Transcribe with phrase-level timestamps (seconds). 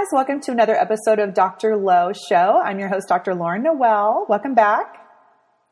[0.00, 1.76] Guys, welcome to another episode of Dr.
[1.76, 2.58] Lowe Show.
[2.64, 3.34] I'm your host, Dr.
[3.34, 4.24] Lauren Noel.
[4.30, 4.96] Welcome back.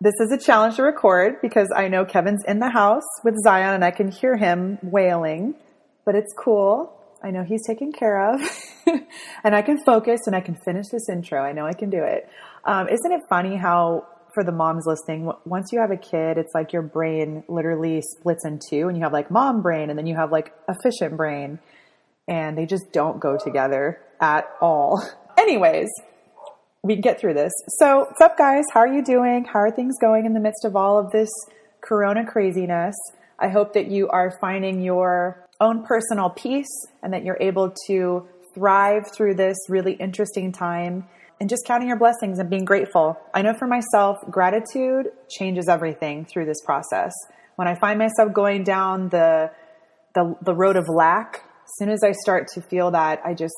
[0.02, 3.74] This is a challenge to record because I know Kevin's in the house with Zion
[3.74, 5.54] and I can hear him wailing,
[6.04, 6.92] but it's cool.
[7.24, 8.42] I know he's taken care of
[9.44, 11.40] and I can focus and I can finish this intro.
[11.40, 12.28] I know I can do it.
[12.64, 16.52] Um, isn't it funny how for the moms listening, once you have a kid, it's
[16.54, 20.06] like your brain literally splits in two and you have like mom brain and then
[20.06, 21.60] you have like efficient brain
[22.28, 25.02] and they just don't go together at all.
[25.38, 25.88] Anyways,
[26.82, 27.52] we can get through this.
[27.78, 28.64] So, what's up, guys?
[28.72, 29.44] How are you doing?
[29.44, 31.30] How are things going in the midst of all of this
[31.80, 32.94] corona craziness?
[33.38, 38.26] I hope that you are finding your own personal peace and that you're able to
[38.54, 41.06] thrive through this really interesting time
[41.40, 43.16] and just counting your blessings and being grateful.
[43.32, 47.12] I know for myself, gratitude changes everything through this process.
[47.54, 49.50] When I find myself going down the
[50.14, 53.54] the, the road of lack, as soon as I start to feel that, I just,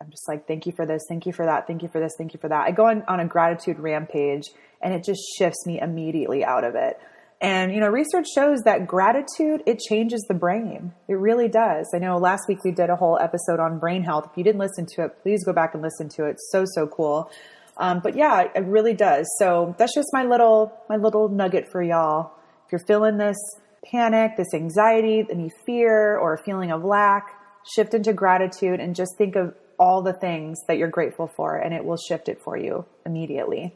[0.00, 2.12] I'm just like, thank you for this, thank you for that, thank you for this,
[2.16, 2.66] thank you for that.
[2.66, 4.44] I go on, on a gratitude rampage
[4.80, 6.98] and it just shifts me immediately out of it.
[7.40, 10.92] And, you know, research shows that gratitude, it changes the brain.
[11.08, 11.88] It really does.
[11.94, 14.28] I know last week we did a whole episode on brain health.
[14.30, 16.30] If you didn't listen to it, please go back and listen to it.
[16.30, 17.30] It's so, so cool.
[17.76, 19.28] Um, but yeah, it really does.
[19.38, 22.32] So that's just my little, my little nugget for y'all.
[22.66, 23.38] If you're feeling this
[23.84, 27.38] panic, this anxiety, any fear or feeling of lack,
[27.72, 31.72] shift into gratitude and just think of all the things that you're grateful for and
[31.72, 33.74] it will shift it for you immediately.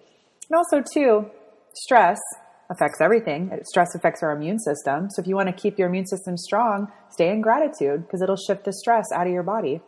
[0.48, 1.30] And also too,
[1.74, 2.18] stress
[2.70, 3.50] affects everything.
[3.64, 5.08] Stress affects our immune system.
[5.10, 8.36] So if you want to keep your immune system strong, stay in gratitude because it'll
[8.36, 9.80] shift the stress out of your body.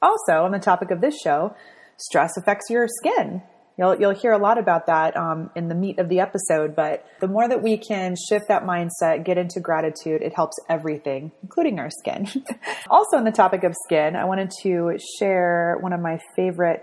[0.00, 1.54] Also, on the topic of this show,
[1.96, 3.42] stress affects your skin.
[3.78, 7.06] You'll, you'll hear a lot about that um, in the meat of the episode, but
[7.20, 11.78] the more that we can shift that mindset, get into gratitude, it helps everything, including
[11.78, 12.26] our skin.
[12.90, 16.82] also, on the topic of skin, I wanted to share one of my favorite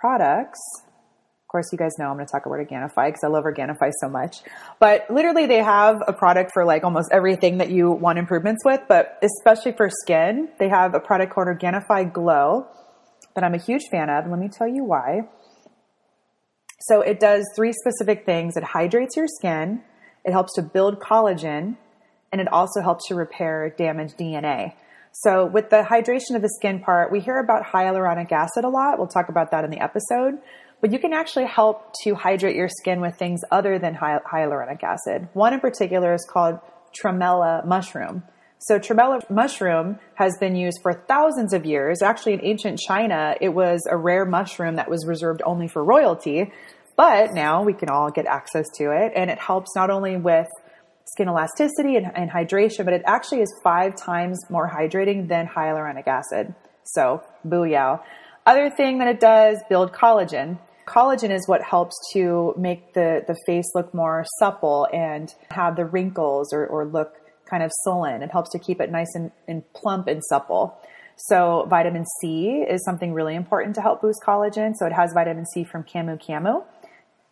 [0.00, 0.58] products.
[0.78, 3.92] Of course, you guys know I'm going to talk about Organifi because I love Organifi
[4.00, 4.38] so much.
[4.80, 8.80] But literally, they have a product for like almost everything that you want improvements with,
[8.88, 12.66] but especially for skin, they have a product called Organifi Glow
[13.34, 14.26] that I'm a huge fan of.
[14.30, 15.20] Let me tell you why.
[16.88, 18.56] So it does three specific things.
[18.56, 19.82] It hydrates your skin,
[20.24, 21.76] it helps to build collagen,
[22.32, 24.74] and it also helps to repair damaged DNA.
[25.12, 28.98] So with the hydration of the skin part, we hear about hyaluronic acid a lot.
[28.98, 30.34] We'll talk about that in the episode.
[30.80, 35.28] But you can actually help to hydrate your skin with things other than hyaluronic acid.
[35.32, 36.58] One in particular is called
[37.00, 38.24] tremella mushroom.
[38.58, 42.02] So tremella mushroom has been used for thousands of years.
[42.02, 46.52] Actually, in ancient China, it was a rare mushroom that was reserved only for royalty.
[46.96, 50.48] But now we can all get access to it, and it helps not only with
[51.04, 56.06] skin elasticity and, and hydration, but it actually is five times more hydrating than hyaluronic
[56.06, 56.54] acid.
[56.84, 58.02] So, booyah.
[58.46, 60.58] Other thing that it does, build collagen.
[60.86, 65.84] Collagen is what helps to make the, the face look more supple and have the
[65.84, 67.12] wrinkles or, or look
[67.50, 68.22] kind of sullen.
[68.22, 70.80] It helps to keep it nice and, and plump and supple.
[71.16, 74.74] So vitamin C is something really important to help boost collagen.
[74.76, 76.64] So it has vitamin C from Camu Camu.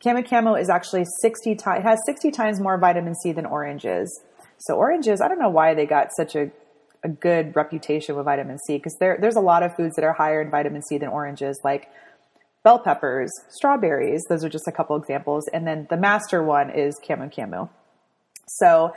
[0.02, 4.22] Camu is actually 60 times, it has 60 times more vitamin C than oranges.
[4.58, 6.50] So oranges, I don't know why they got such a,
[7.02, 10.12] a good reputation with vitamin C because there, there's a lot of foods that are
[10.12, 11.88] higher in vitamin C than oranges, like
[12.62, 14.24] bell peppers, strawberries.
[14.28, 15.44] Those are just a couple examples.
[15.52, 17.68] And then the master one is Camu.
[18.46, 18.92] So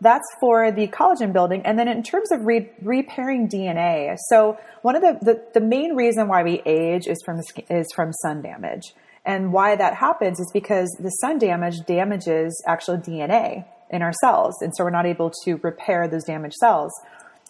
[0.00, 1.62] that's for the collagen building.
[1.64, 5.94] And then in terms of re- repairing DNA, so one of the, the, the main
[5.94, 7.40] reason why we age is from,
[7.70, 8.94] is from sun damage.
[9.24, 14.56] And why that happens is because the sun damage damages actual DNA in our cells.
[14.60, 16.92] And so we're not able to repair those damaged cells.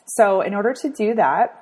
[0.06, 1.58] So in order to do that,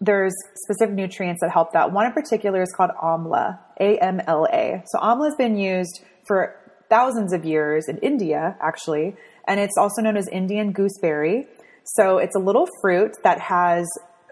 [0.00, 1.92] there's specific nutrients that help that.
[1.92, 4.84] One in particular is called amla, A-M-L-A.
[4.86, 6.54] So amla has been used for
[6.88, 9.16] thousands of years in India, actually,
[9.48, 11.46] and it's also known as Indian gooseberry.
[11.96, 13.86] So it's a little fruit that has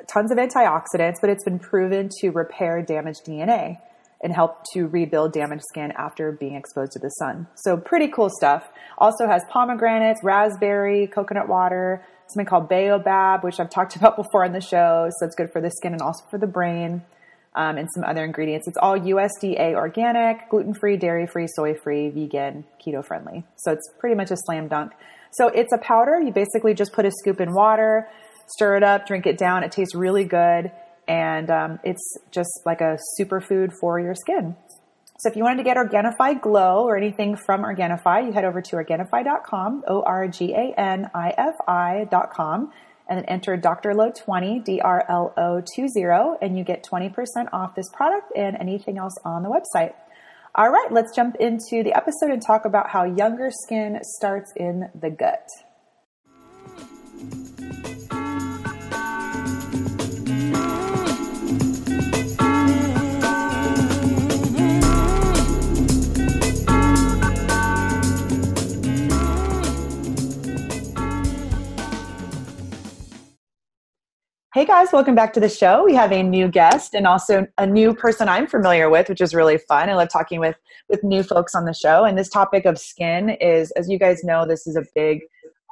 [0.07, 3.79] tons of antioxidants, but it's been proven to repair damaged DNA
[4.23, 7.47] and help to rebuild damaged skin after being exposed to the sun.
[7.55, 8.65] So pretty cool stuff.
[8.99, 14.53] Also has pomegranates, raspberry, coconut water, something called baobab, which I've talked about before on
[14.53, 15.09] the show.
[15.19, 17.03] So it's good for the skin and also for the brain.
[17.57, 18.69] um, and some other ingredients.
[18.69, 23.45] It's all USDA organic, gluten free, dairy free, soy free, vegan, keto friendly.
[23.57, 24.93] So it's pretty much a slam dunk.
[25.33, 26.21] So it's a powder.
[26.21, 28.09] You basically just put a scoop in water,
[28.49, 29.65] stir it up, drink it down.
[29.65, 30.71] It tastes really good.
[31.09, 34.57] And um, it's just like a superfood for your skin.
[35.19, 38.61] So if you wanted to get Organifi Glow or anything from Organifi, you head over
[38.61, 42.73] to Organifi.com, O-R-G-A-N-I-F-I.com
[43.09, 43.95] and then enter Dr.
[43.95, 47.13] Low 20, D R L O 20, and you get 20%
[47.53, 49.95] off this product and anything else on the website.
[50.55, 54.91] All right, let's jump into the episode and talk about how younger skin starts in
[54.99, 55.47] the gut.
[74.57, 75.85] Hey guys, welcome back to the show.
[75.85, 79.35] We have a new guest and also a new person I'm familiar with, which is
[79.35, 79.91] really fun.
[79.91, 80.57] I love talking with
[80.89, 82.05] with new folks on the show.
[82.05, 85.21] And this topic of skin is, as you guys know, this is a big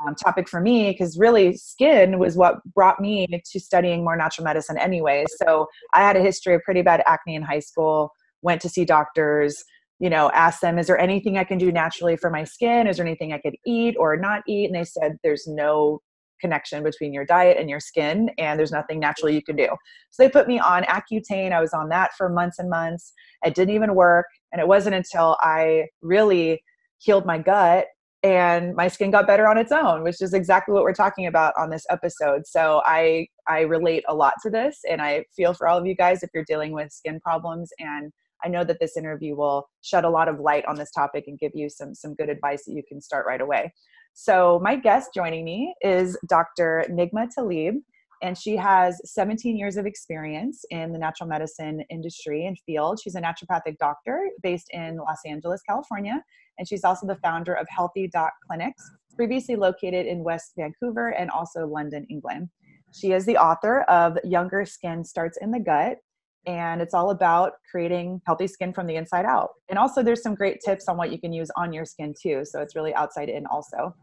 [0.06, 4.44] um, topic for me because really skin was what brought me to studying more natural
[4.44, 5.24] medicine anyway.
[5.42, 8.10] So I had a history of pretty bad acne in high school.
[8.42, 9.64] Went to see doctors.
[9.98, 12.86] You know, asked them, is there anything I can do naturally for my skin?
[12.86, 14.66] Is there anything I could eat or not eat?
[14.66, 16.02] And they said, there's no
[16.44, 19.68] connection between your diet and your skin and there's nothing natural you can do.
[20.10, 21.52] So they put me on accutane.
[21.52, 23.12] I was on that for months and months.
[23.44, 26.62] It didn't even work and it wasn't until i really
[26.98, 27.86] healed my gut
[28.22, 31.52] and my skin got better on its own which is exactly what we're talking about
[31.58, 32.42] on this episode.
[32.46, 35.94] So i i relate a lot to this and i feel for all of you
[35.94, 38.12] guys if you're dealing with skin problems and
[38.44, 41.38] i know that this interview will shed a lot of light on this topic and
[41.38, 43.70] give you some some good advice that you can start right away
[44.14, 46.84] so, my guest joining me is Dr.
[46.88, 47.74] Nigma Talib,
[48.22, 53.00] and she has 17 years of experience in the natural medicine industry and field.
[53.02, 56.22] She's a naturopathic doctor based in Los Angeles, California,
[56.58, 61.28] and she's also the founder of Healthy Doc Clinics, previously located in West Vancouver and
[61.28, 62.50] also London, England.
[62.92, 65.98] She is the author of Younger Skin Starts in the Gut,
[66.46, 69.50] and it's all about creating healthy skin from the inside out.
[69.68, 72.44] And also, there's some great tips on what you can use on your skin too.
[72.44, 73.94] So it's really outside in also.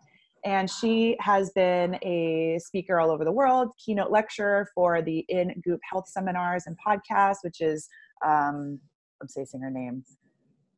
[0.44, 5.54] And she has been a speaker all over the world, keynote lecturer for the In
[5.64, 7.88] Goop Health seminars and podcasts, which is
[8.26, 8.80] um,
[9.22, 10.04] I'm saying her name.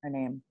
[0.02, 0.42] Her name.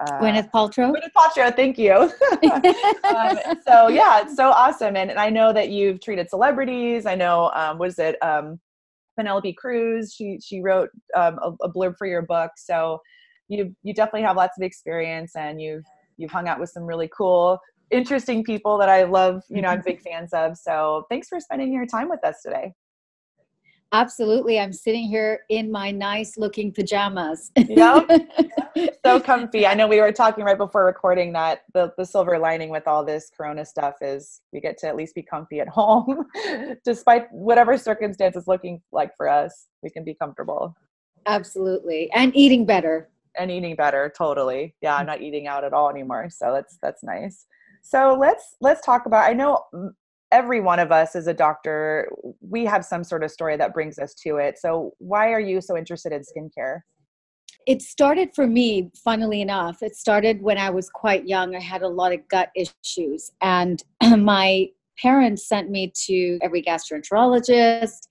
[0.00, 0.92] Uh, Gwyneth Paltrow.
[0.92, 1.92] Gwyneth Paltrow, thank you.
[3.04, 7.06] um, so yeah, it's so awesome, and, and, I know that you've treated celebrities.
[7.06, 8.58] I know, um, was it um,
[9.16, 10.14] Penelope Cruz.
[10.16, 12.52] She she wrote um, a, a, blurb for your book.
[12.56, 13.00] So
[13.48, 15.84] you you definitely have lots of experience, and you've
[16.16, 17.58] you've hung out with some really cool,
[17.90, 19.42] interesting people that I love.
[19.48, 20.56] You know, I'm big fans of.
[20.56, 22.72] So thanks for spending your time with us today.
[23.92, 24.58] Absolutely.
[24.58, 27.52] I'm sitting here in my nice looking pajamas.
[27.56, 28.08] yep.
[29.04, 29.66] So comfy.
[29.66, 33.04] I know we were talking right before recording that the, the silver lining with all
[33.04, 36.24] this corona stuff is we get to at least be comfy at home.
[36.84, 40.74] Despite whatever circumstances looking like for us, we can be comfortable.
[41.26, 42.10] Absolutely.
[42.12, 43.10] And eating better.
[43.38, 44.74] And eating better, totally.
[44.80, 46.28] Yeah, I'm not eating out at all anymore.
[46.30, 47.46] So that's that's nice.
[47.82, 49.64] So let's let's talk about I know
[50.32, 53.98] every one of us as a doctor, we have some sort of story that brings
[53.98, 54.58] us to it.
[54.58, 56.80] So, why are you so interested in skincare?
[57.66, 59.82] It started for me, funnily enough.
[59.82, 61.54] It started when I was quite young.
[61.54, 63.82] I had a lot of gut issues, and
[64.18, 64.68] my
[65.00, 68.08] parents sent me to every gastroenterologist.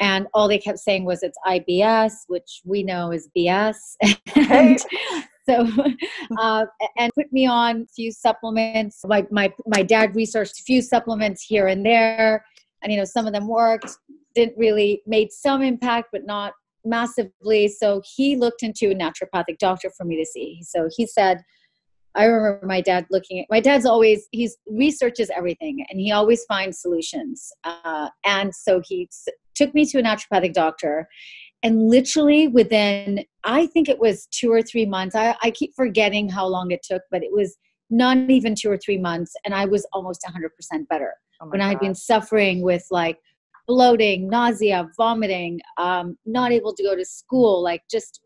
[0.00, 3.76] And all they kept saying was it's IBS, which we know is BS.
[4.34, 4.78] and
[5.48, 5.66] so
[6.38, 6.64] uh,
[6.96, 11.42] and put me on a few supplements like my my dad researched a few supplements
[11.42, 12.44] here and there
[12.82, 13.98] and you know some of them worked
[14.34, 16.52] didn't really made some impact but not
[16.84, 17.68] massively.
[17.68, 20.62] So he looked into a naturopathic doctor for me to see.
[20.62, 21.42] So he said
[22.14, 26.44] i remember my dad looking at my dad's always he's researches everything and he always
[26.44, 27.50] finds solutions.
[27.64, 29.08] Uh, and so he
[29.54, 31.08] took me to a naturopathic doctor
[31.62, 36.28] and literally within i think it was two or three months I, I keep forgetting
[36.28, 37.56] how long it took but it was
[37.90, 41.14] not even two or three months and i was almost 100% better.
[41.40, 43.18] Oh when i had been suffering with like
[43.66, 48.20] bloating nausea vomiting um, not able to go to school like just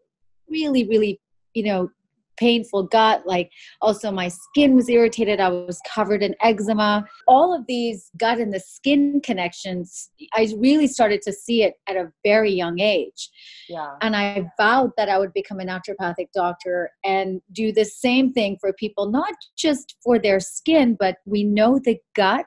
[0.48, 1.20] really really
[1.54, 1.88] you know
[2.36, 3.50] painful gut like
[3.80, 7.04] also my skin was irritated i was covered in eczema.
[7.26, 11.96] All of these gut and the skin connections i really started to see it at
[11.96, 13.30] a very young age.
[13.68, 13.94] Yeah.
[14.00, 18.56] And i vowed that i would become a naturopathic doctor and do the same thing
[18.60, 22.46] for people not just for their skin but we know the gut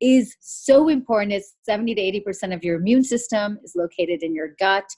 [0.00, 1.32] is so important.
[1.32, 4.88] It's 70 to 80 percent of your immune system is located in your gut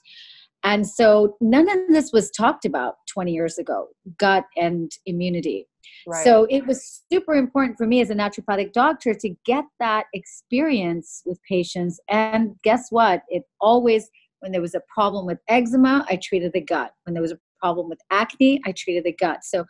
[0.63, 5.67] And so none of this was talked about 20 years ago gut and immunity.
[6.07, 6.23] Right.
[6.23, 11.21] So it was super important for me as a naturopathic doctor to get that experience
[11.25, 11.99] with patients.
[12.09, 13.23] And guess what?
[13.29, 16.91] It always, when there was a problem with eczema, I treated the gut.
[17.03, 19.43] When there was a problem with acne, I treated the gut.
[19.43, 19.65] So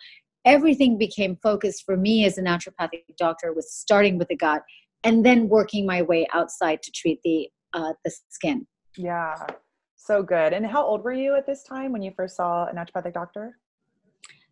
[0.46, 4.62] everything became focused for me as a naturopathic doctor was starting with the gut
[5.04, 8.68] and then working my way outside to treat the uh, the skin.
[8.96, 9.48] Yeah,
[10.05, 10.53] so good.
[10.53, 13.57] And how old were you at this time when you first saw a naturopathic doctor?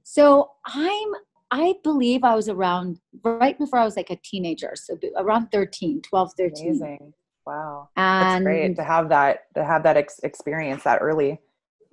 [0.03, 1.11] So I'm
[1.53, 6.01] I believe I was around right before I was like a teenager, so around 13,
[6.01, 6.67] 12, 13.
[6.67, 7.13] Amazing.
[7.45, 7.89] Wow.
[7.97, 11.39] And That's great to have that to have that ex- experience that early.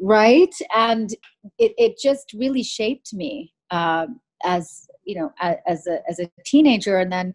[0.01, 0.55] Right?
[0.75, 1.11] And
[1.59, 4.07] it it just really shaped me uh,
[4.45, 7.35] as, you know, as a as a teenager and then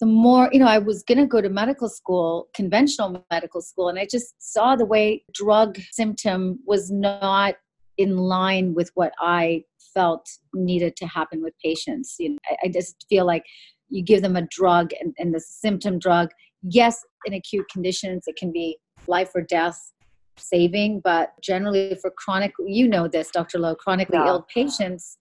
[0.00, 3.88] the more you know i was going to go to medical school conventional medical school
[3.88, 7.54] and i just saw the way drug symptom was not
[7.98, 9.62] in line with what i
[9.94, 13.44] felt needed to happen with patients you know, I, I, just feel like
[13.88, 16.30] you give them a drug and, and the symptom drug
[16.62, 19.92] yes in acute conditions it can be life or death
[20.36, 24.28] saving but generally for chronic you know this dr lowe chronically yeah.
[24.28, 25.18] ill patients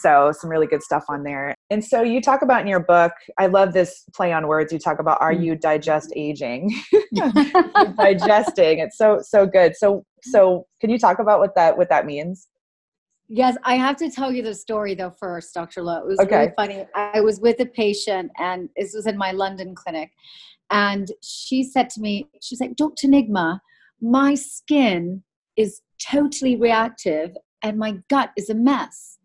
[0.00, 1.54] so some really good stuff on there.
[1.70, 4.72] And so you talk about in your book, I love this play on words.
[4.72, 5.44] You talk about are mm.
[5.44, 6.74] you digest aging?
[7.96, 8.78] digesting.
[8.78, 9.76] It's so so good.
[9.76, 12.48] So so can you talk about what that what that means?
[13.32, 15.82] Yes, I have to tell you the story though first, Dr.
[15.82, 15.98] Lowe.
[15.98, 16.36] It was okay.
[16.36, 16.86] really funny.
[16.96, 20.10] I was with a patient and this was in my London clinic.
[20.70, 23.06] And she said to me, she's like, Dr.
[23.06, 23.60] Nigma,
[24.00, 25.22] my skin
[25.56, 29.18] is totally reactive and my gut is a mess.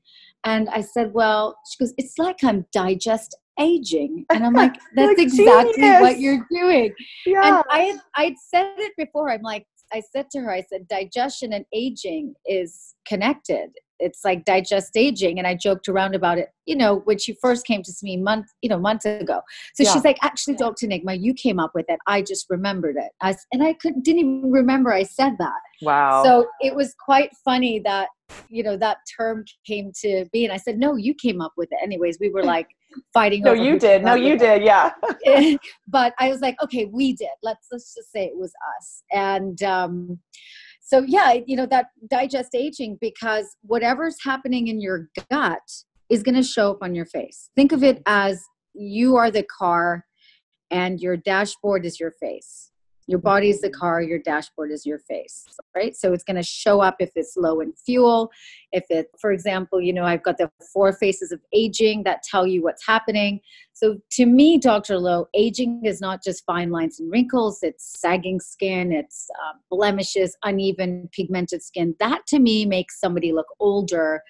[0.46, 4.26] And I said, Well, she goes, It's like I'm digest aging.
[4.34, 6.02] And I'm like, That's exactly genius.
[6.02, 6.94] what you're doing.
[7.26, 7.58] Yeah.
[7.58, 9.32] And I had I'd said it before.
[9.32, 14.46] I'm like, I said to her, I said, digestion and aging is connected it's like
[14.46, 17.92] digest aging and i joked around about it you know when she first came to
[17.92, 19.42] see me months you know months ago.
[19.76, 19.94] So yeah.
[19.94, 22.00] she's like actually dr nigma you came up with it.
[22.08, 23.12] I just remembered it.
[23.22, 25.60] I, and i couldn't didn't even remember i said that.
[25.82, 26.24] Wow.
[26.24, 28.10] So it was quite funny that
[28.50, 31.70] you know that term came to be and i said no you came up with
[31.72, 31.80] it.
[31.82, 32.68] Anyways we were like
[33.14, 34.04] fighting no you did.
[34.04, 34.64] no you did.
[34.64, 34.92] Yeah.
[35.88, 37.30] But i was like okay we did.
[37.44, 39.04] Let's let's just say it was us.
[39.12, 40.20] And um
[40.86, 45.60] so yeah you know that digest aging because whatever's happening in your gut
[46.10, 47.50] is going to show up on your face.
[47.56, 50.06] Think of it as you are the car
[50.72, 52.72] and your dashboard is your face
[53.08, 55.46] your body is the car your dashboard is your face
[55.76, 55.96] right?
[55.96, 58.32] So it's going to show up if it's low in fuel
[58.72, 62.48] if it for example you know i've got the four faces of aging that tell
[62.48, 63.40] you what's happening.
[63.74, 68.40] So to me dr lowe aging is not just fine lines and wrinkles it's sagging
[68.40, 71.96] skin it's uh, blemishes uneven pigmented skin.
[72.00, 74.22] That to me makes somebody look older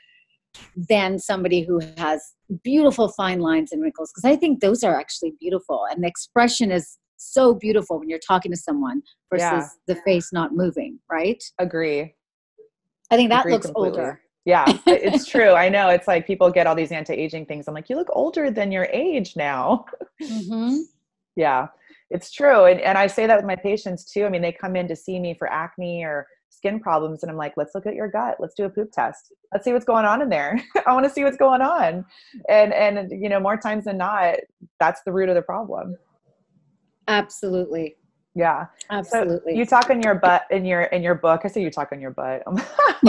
[0.89, 5.33] than somebody who has beautiful fine lines and wrinkles because i think those are actually
[5.39, 5.85] beautiful.
[5.89, 9.67] And the expression is so beautiful when you're talking to someone versus yeah.
[9.87, 11.43] the face not moving, right?
[11.59, 12.13] Agree.
[13.11, 13.99] I think that Agree looks completely.
[13.99, 14.21] older.
[14.45, 15.51] Yeah, it's true.
[15.51, 15.89] I know.
[15.89, 17.67] It's like people get all these anti-aging things.
[17.67, 19.85] I'm like, you look older than your age now.
[20.21, 20.77] Mm-hmm.
[21.35, 21.67] yeah,
[22.09, 22.65] it's true.
[22.65, 24.25] And, and I say that with my patients too.
[24.25, 27.37] I mean, they come in to see me for acne or skin problems and I'm
[27.37, 28.37] like, let's look at your gut.
[28.39, 29.33] Let's do a poop test.
[29.51, 30.59] Let's see what's going on in there.
[30.87, 32.05] I want to see what's going on.
[32.49, 34.35] And and you know, more times than not,
[34.79, 35.97] that's the root of the problem.
[37.07, 37.95] Absolutely.
[38.35, 38.65] Yeah.
[38.89, 39.53] Absolutely.
[39.53, 41.41] So you talk in your butt in your in your book.
[41.45, 42.43] I say you talk in your butt.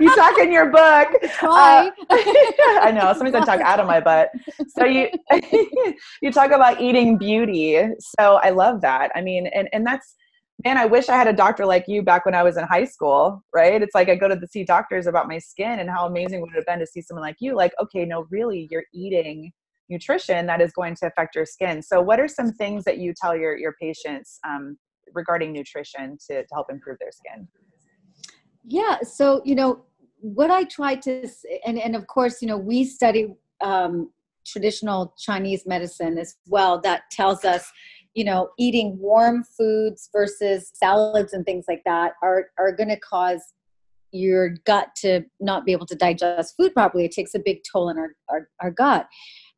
[0.00, 1.08] you talk in your book.
[1.40, 3.12] Uh, I know.
[3.16, 4.30] Sometimes I talk out of my butt.
[4.76, 5.08] So you
[6.20, 7.80] you talk about eating beauty.
[8.18, 9.12] So I love that.
[9.14, 10.16] I mean, and and that's
[10.64, 12.84] man, I wish I had a doctor like you back when I was in high
[12.84, 13.80] school, right?
[13.80, 16.50] It's like I go to the see doctors about my skin and how amazing would
[16.50, 19.52] it have been to see someone like you, like, okay, no, really, you're eating
[19.90, 21.82] nutrition that is going to affect your skin.
[21.82, 24.78] So, what are some things that you tell your your patients um,
[25.12, 27.48] regarding nutrition to, to help improve their skin?
[28.64, 29.00] Yeah.
[29.02, 29.84] So, you know,
[30.20, 31.28] what I try to,
[31.66, 34.10] and and of course, you know, we study um,
[34.46, 36.80] traditional Chinese medicine as well.
[36.80, 37.70] That tells us
[38.14, 42.98] you know eating warm foods versus salads and things like that are are going to
[42.98, 43.40] cause
[44.12, 47.04] your gut to not be able to digest food properly.
[47.04, 49.06] It takes a big toll on our, our, our gut.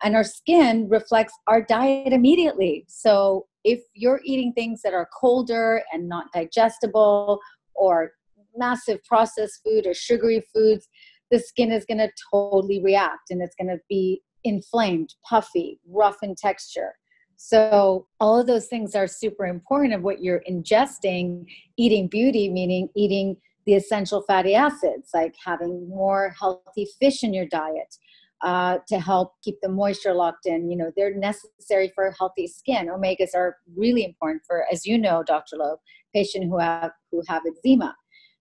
[0.03, 2.85] And our skin reflects our diet immediately.
[2.89, 7.41] So if you're eating things that are colder and not digestible
[7.75, 8.13] or
[8.57, 10.89] massive processed food or sugary foods,
[11.31, 16.19] the skin is going to totally react and it's going to be inflamed, puffy, rough
[16.23, 16.95] in texture.
[17.37, 21.45] So, all of those things are super important of what you're ingesting.
[21.77, 27.47] Eating beauty, meaning eating the essential fatty acids, like having more healthy fish in your
[27.47, 27.97] diet
[28.43, 30.71] uh, to help keep the moisture locked in.
[30.71, 32.89] You know, they're necessary for healthy skin.
[32.89, 35.57] Omegas are really important for, as you know, Dr.
[35.57, 35.77] Lowe,
[36.15, 37.95] patients who have who have eczema.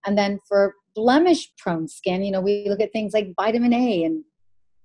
[0.06, 4.04] And then for blemish prone skin, you know, we look at things like vitamin A
[4.04, 4.24] and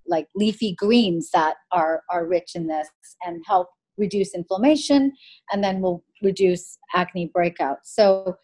[0.06, 2.88] like leafy greens that are are rich in this
[3.24, 5.12] and help reduce inflammation
[5.50, 7.84] and then will reduce acne breakouts.
[7.84, 8.36] So,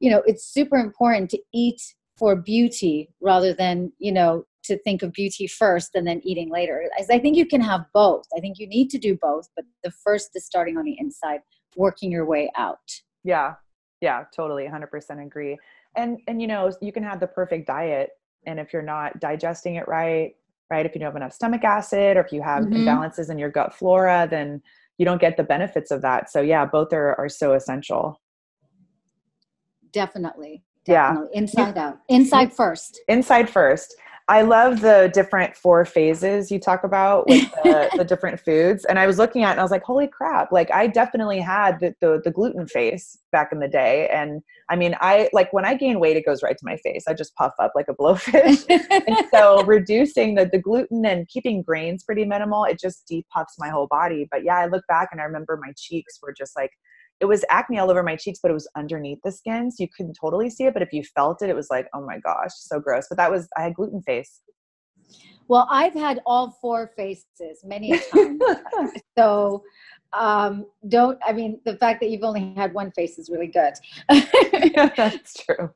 [0.00, 1.80] you know, it's super important to eat
[2.18, 6.88] for beauty rather than, you know, to think of beauty first and then eating later.
[7.10, 8.26] I think you can have both.
[8.36, 11.40] I think you need to do both, but the first is starting on the inside,
[11.76, 12.90] working your way out.
[13.24, 13.54] Yeah.
[14.00, 15.56] Yeah, totally 100% agree.
[15.96, 18.10] And and you know, you can have the perfect diet
[18.46, 20.34] and if you're not digesting it right,
[20.70, 22.86] right, if you don't have enough stomach acid or if you have mm-hmm.
[22.86, 24.62] imbalances in your gut flora, then
[24.98, 26.30] you don't get the benefits of that.
[26.30, 28.20] So yeah, both are are so essential.
[29.92, 30.62] Definitely.
[30.84, 31.30] Definitely.
[31.32, 31.40] Yeah.
[31.40, 31.98] Inside out.
[32.08, 33.00] Inside first.
[33.08, 33.96] Inside first.
[34.28, 38.84] I love the different four phases you talk about with the, the, different foods.
[38.84, 40.50] And I was looking at it and I was like, holy crap.
[40.50, 44.08] Like I definitely had the, the, the, gluten face back in the day.
[44.12, 47.04] And I mean, I like when I gain weight, it goes right to my face.
[47.06, 48.66] I just puff up like a blowfish.
[49.06, 53.68] and so reducing the, the gluten and keeping grains pretty minimal, it just depuffs my
[53.68, 54.26] whole body.
[54.32, 56.72] But yeah, I look back and I remember my cheeks were just like
[57.20, 59.70] it was acne all over my cheeks, but it was underneath the skin.
[59.70, 60.74] So you couldn't totally see it.
[60.74, 63.06] But if you felt it, it was like, oh my gosh, so gross.
[63.08, 64.40] But that was, I had gluten face.
[65.48, 68.42] Well, I've had all four faces many times.
[69.18, 69.62] so
[70.12, 73.74] um, don't, I mean, the fact that you've only had one face is really good.
[74.10, 75.70] yeah, that's true.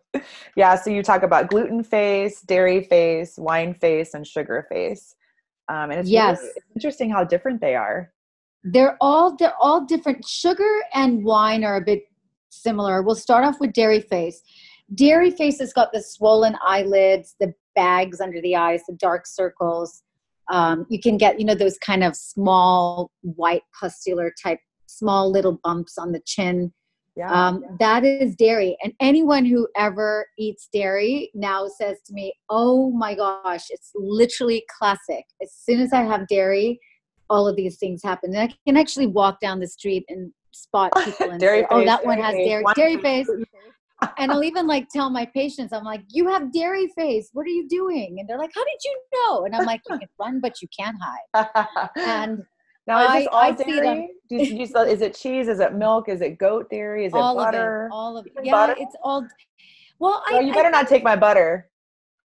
[0.56, 0.74] Yeah.
[0.74, 5.14] So you talk about gluten face, dairy face, wine face, and sugar face.
[5.68, 6.38] Um, and it's, yes.
[6.40, 8.12] Really, it's interesting how different they are
[8.64, 10.26] they're all they're all different.
[10.26, 12.04] Sugar and wine are a bit
[12.50, 13.02] similar.
[13.02, 14.42] We'll start off with dairy face.
[14.94, 20.02] Dairy face has got the swollen eyelids the bags under the eyes the dark circles.
[20.50, 25.58] Um, you can get you know those kind of small white pustular type small little
[25.62, 26.72] bumps on the chin.
[27.16, 27.76] Yeah, um, yeah.
[27.80, 28.76] that is dairy.
[28.82, 34.64] And anyone who ever eats dairy now says to me oh my gosh it's literally
[34.76, 35.24] classic.
[35.40, 36.78] As soon as i have dairy
[37.30, 38.34] all of these things happen.
[38.34, 42.04] And I can actually walk down the street and spot people and say, "Oh, that
[42.04, 43.30] one has dairy dairy face."
[44.18, 47.30] and I'll even like tell my patients, I'm like, "You have dairy face.
[47.32, 49.98] What are you doing?" And they're like, "How did you know?" And I'm like, "You
[49.98, 51.56] can run, but you can't hide."
[51.96, 52.42] And
[52.86, 54.08] now is this all I dairy?
[54.28, 55.48] Do you, do you, is it cheese?
[55.48, 56.08] Is it milk?
[56.08, 57.06] Is it goat dairy?
[57.06, 57.86] Is it all butter?
[57.86, 58.32] Of it, all of it.
[58.42, 58.74] Yeah, butter?
[58.78, 59.26] it's all.
[59.98, 61.69] Well, I, you better I, not take my butter.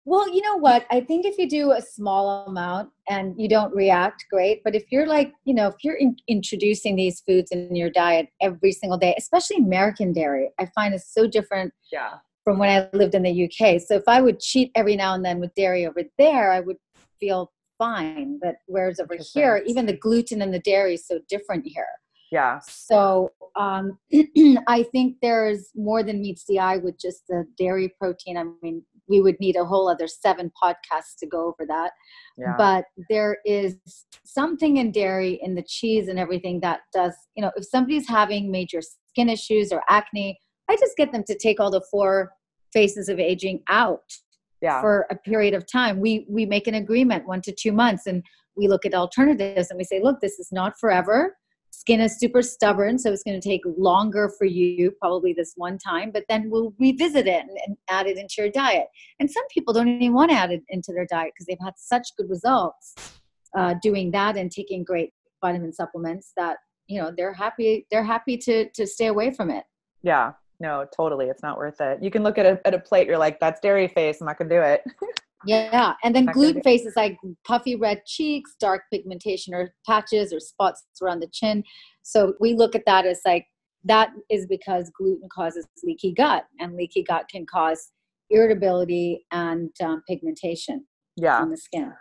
[0.08, 0.86] Well, you know what?
[0.92, 4.62] I think if you do a small amount and you don't react, great.
[4.62, 8.28] But if you're like, you know, if you're in, introducing these foods in your diet
[8.40, 12.14] every single day, especially American dairy, I find is so different yeah.
[12.44, 13.80] from when I lived in the UK.
[13.80, 16.76] So if I would cheat every now and then with dairy over there, I would
[17.18, 18.38] feel fine.
[18.40, 21.84] But whereas over here, even the gluten and the dairy is so different here.
[22.30, 22.60] Yeah.
[22.60, 23.98] So um,
[24.68, 28.36] I think there's more than meets the eye with just the dairy protein.
[28.36, 31.92] I mean, we would need a whole other seven podcasts to go over that.
[32.36, 32.54] Yeah.
[32.56, 33.76] But there is
[34.24, 38.50] something in dairy, in the cheese and everything that does, you know, if somebody's having
[38.50, 40.38] major skin issues or acne,
[40.68, 42.32] I just get them to take all the four
[42.72, 44.12] phases of aging out
[44.60, 44.80] yeah.
[44.80, 46.00] for a period of time.
[46.00, 48.22] We we make an agreement one to two months and
[48.56, 51.36] we look at alternatives and we say, look, this is not forever
[51.78, 55.76] skin is super stubborn so it's going to take longer for you probably this one
[55.78, 58.86] time but then we'll revisit it and, and add it into your diet.
[59.20, 61.74] And some people don't even want to add it into their diet because they've had
[61.76, 63.20] such good results
[63.56, 65.12] uh, doing that and taking great
[65.42, 69.64] vitamin supplements that you know they're happy they're happy to to stay away from it.
[70.02, 70.32] Yeah.
[70.58, 72.02] No totally it's not worth it.
[72.02, 74.38] You can look at a, at a plate you're like that's dairy face i'm not
[74.38, 74.82] gonna do it
[75.44, 80.40] Yeah, and then gluten face is like puffy red cheeks, dark pigmentation or patches or
[80.40, 81.62] spots around the chin.
[82.02, 83.46] So we look at that as like
[83.84, 87.92] that is because gluten causes leaky gut, and leaky gut can cause
[88.30, 90.84] irritability and um, pigmentation
[91.16, 91.40] yeah.
[91.40, 91.92] on the skin.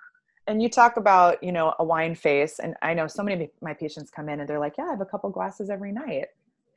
[0.48, 3.50] And you talk about, you know, a wine face, and I know so many of
[3.62, 6.28] my patients come in and they're like, "Yeah, I have a couple glasses every night.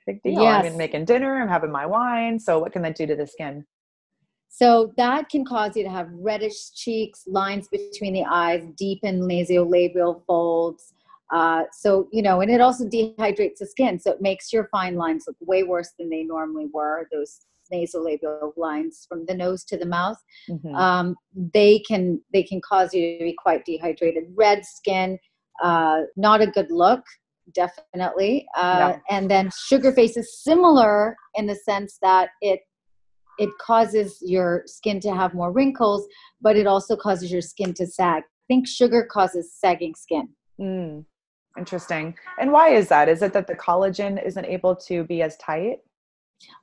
[0.06, 0.42] Big deal.
[0.42, 0.64] Yes.
[0.64, 1.40] I'm making dinner.
[1.40, 2.38] I'm having my wine.
[2.38, 3.66] So what can that do to the skin?"
[4.48, 10.22] So that can cause you to have reddish cheeks, lines between the eyes, deepened nasolabial
[10.26, 10.94] folds.
[11.32, 13.98] Uh, so, you know, and it also dehydrates the skin.
[13.98, 17.06] So it makes your fine lines look way worse than they normally were.
[17.12, 17.40] Those
[17.72, 20.16] nasolabial lines from the nose to the mouth,
[20.48, 20.74] mm-hmm.
[20.74, 24.24] um, they can they can cause you to be quite dehydrated.
[24.34, 25.18] Red skin,
[25.62, 27.04] uh, not a good look,
[27.54, 28.46] definitely.
[28.56, 28.94] Uh.
[29.10, 32.60] And then sugar face is similar in the sense that it
[33.38, 36.06] it causes your skin to have more wrinkles,
[36.40, 38.22] but it also causes your skin to sag.
[38.22, 40.28] I think sugar causes sagging skin.
[40.60, 41.04] Mm,
[41.56, 42.14] interesting.
[42.40, 43.08] And why is that?
[43.08, 45.78] Is it that the collagen isn't able to be as tight?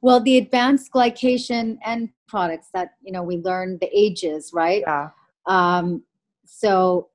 [0.01, 4.83] Well, the advanced glycation end products that you know we learn the ages, right?
[4.85, 5.09] Yeah.
[5.47, 6.03] Um,
[6.45, 7.09] so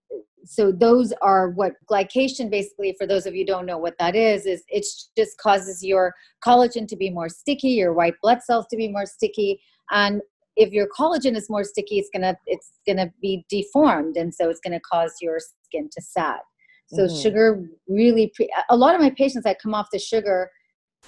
[0.44, 4.46] so those are what glycation basically for those of you don't know what that is
[4.46, 8.76] is it just causes your collagen to be more sticky your white blood cells to
[8.76, 10.20] be more sticky and
[10.56, 14.60] if your collagen is more sticky it's gonna it's gonna be deformed and so it's
[14.60, 16.40] gonna cause your skin to sag
[16.86, 17.20] so mm-hmm.
[17.20, 20.50] sugar really pre- a lot of my patients that come off the sugar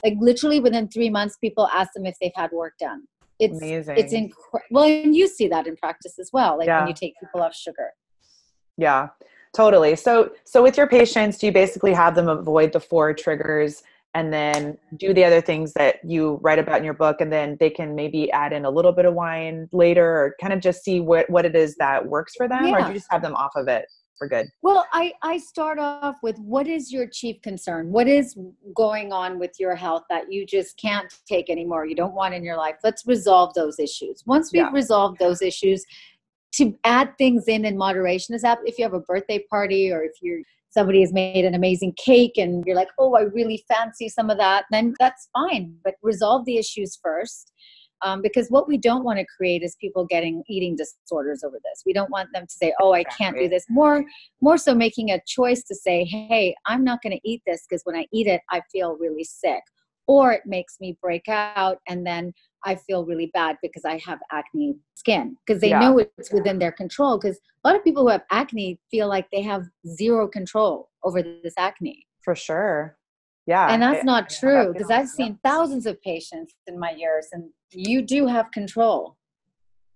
[0.05, 3.03] like literally within three months people ask them if they've had work done
[3.39, 3.97] it's Amazing.
[3.97, 6.81] it's incredible well and you see that in practice as well like yeah.
[6.81, 7.91] when you take people off sugar
[8.77, 9.09] yeah,
[9.55, 9.97] totally.
[9.97, 13.83] So, so with your patients, do you basically have them avoid the four triggers
[14.15, 17.57] and then do the other things that you write about in your book, and then
[17.59, 20.85] they can maybe add in a little bit of wine later, or kind of just
[20.85, 22.75] see what what it is that works for them, yeah.
[22.75, 23.87] or do you just have them off of it?
[24.23, 24.47] for good?
[24.63, 27.91] Well, I, I start off with what is your chief concern?
[27.91, 28.37] What is
[28.77, 31.87] going on with your health that you just can't take anymore?
[31.87, 32.77] You don't want in your life.
[32.85, 34.23] Let's resolve those issues.
[34.25, 34.71] Once we've yeah.
[34.73, 35.85] resolved those issues,
[36.53, 40.03] to add things in in moderation is that if you have a birthday party or
[40.03, 44.09] if you're somebody has made an amazing cake and you're like oh i really fancy
[44.09, 45.75] some of that then that's fine.
[45.85, 47.53] But resolve the issues first
[48.03, 51.83] um, because what we don't want to create is people getting eating disorders over this.
[51.87, 54.05] We don't want them to say oh i can't do this more
[54.41, 57.83] more so making a choice to say hey i'm not going to eat this because
[57.85, 59.63] when i eat it i feel really sick
[60.07, 62.33] or it makes me break out and then
[62.65, 65.81] I feel really bad because I have acne skin because they yeah.
[65.81, 67.19] know it's within their control.
[67.19, 71.23] Because a lot of people who have acne feel like they have zero control over
[71.23, 72.07] this acne.
[72.23, 72.97] For sure.
[73.47, 73.73] Yeah.
[73.73, 77.51] And that's I, not true because I've seen thousands of patients in my years and
[77.73, 79.17] you do have control.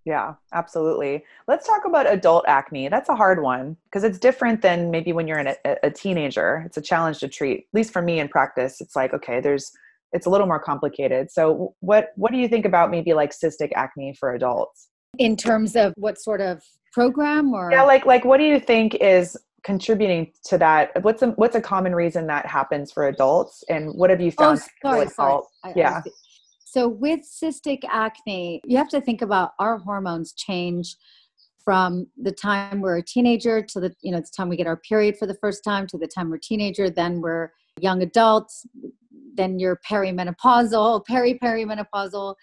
[0.05, 1.25] Yeah, absolutely.
[1.49, 2.89] Let's talk about adult acne.
[2.89, 6.63] That's a hard one because it's different than maybe when you're in a, a teenager.
[6.65, 7.59] It's a challenge to treat.
[7.59, 9.73] At least for me in practice, it's like, okay, there's
[10.13, 11.31] it's a little more complicated.
[11.31, 14.89] So what what do you think about maybe like cystic acne for adults?
[15.19, 18.95] In terms of what sort of program or Yeah, like like what do you think
[18.97, 21.03] is contributing to that?
[21.03, 24.57] What's a what's a common reason that happens for adults and what have you oh,
[24.57, 24.61] found?
[24.85, 25.43] Oh, sorry, sorry.
[25.65, 26.03] I, yeah.
[26.05, 26.11] I
[26.65, 30.97] so with cystic acne, you have to think about our hormones change
[31.67, 34.77] from the time we're a teenager to the you know the time we get our
[34.77, 38.65] period for the first time to the time we're teenager then we're young adults
[39.37, 42.35] then you're perimenopausal, peri perimenopausal.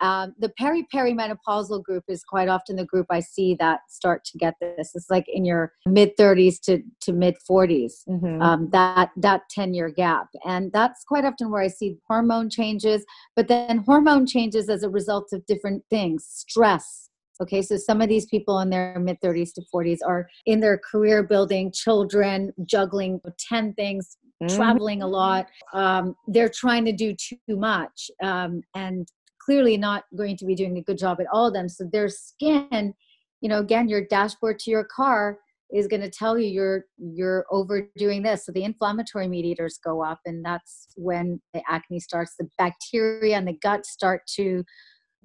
[0.00, 4.38] Um, the peri perimenopausal group is quite often the group I see that start to
[4.38, 4.92] get this.
[4.94, 8.40] It's like in your mid 30s to, to mid 40s, mm-hmm.
[8.40, 13.04] um, that that 10 year gap, and that's quite often where I see hormone changes.
[13.36, 17.10] But then hormone changes as a result of different things, stress.
[17.42, 20.78] Okay, so some of these people in their mid 30s to 40s are in their
[20.78, 24.56] career building, children, juggling 10 things mm-hmm.
[24.56, 25.46] traveling a lot.
[25.72, 29.08] Um, they're trying to do too much um, and
[29.44, 31.68] clearly not going to be doing a good job at all of them.
[31.68, 32.94] So their skin,
[33.40, 35.38] you know, again, your dashboard to your car
[35.72, 40.18] is going to tell you you're you're overdoing this so the inflammatory mediators go up
[40.26, 44.64] and that's when the acne starts the bacteria in the gut start to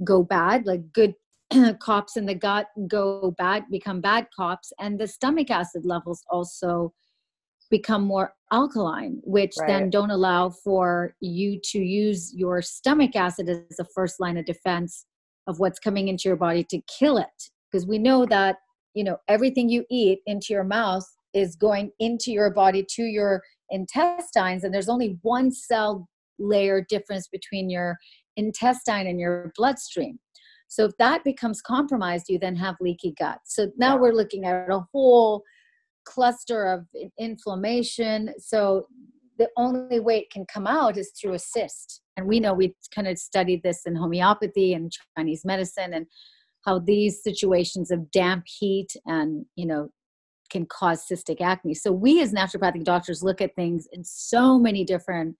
[0.03, 1.13] go bad like good
[1.79, 6.93] cops in the gut go bad become bad cops and the stomach acid levels also
[7.77, 9.67] become more alkaline, which right.
[9.67, 14.45] then don't allow for you to use your stomach acid as a first line of
[14.45, 15.05] defense
[15.47, 17.39] of what's coming into your body to kill it.
[17.67, 18.57] Because we know that,
[18.93, 23.41] you know, everything you eat into your mouth is going into your body to your
[23.69, 26.07] intestines, and there's only one cell
[26.39, 27.97] layer difference between your
[28.37, 30.17] intestine and your bloodstream.
[30.67, 33.39] So if that becomes compromised, you then have leaky gut.
[33.45, 34.01] So now yeah.
[34.01, 35.43] we're looking at a whole
[36.05, 36.85] cluster of
[37.19, 38.33] inflammation.
[38.37, 38.87] So
[39.37, 42.01] the only way it can come out is through a cyst.
[42.15, 46.05] And we know we kind of studied this in homeopathy and Chinese medicine and
[46.65, 49.89] how these situations of damp heat and, you know,
[50.49, 51.73] can cause cystic acne.
[51.73, 55.35] So we as naturopathic doctors look at things in so many different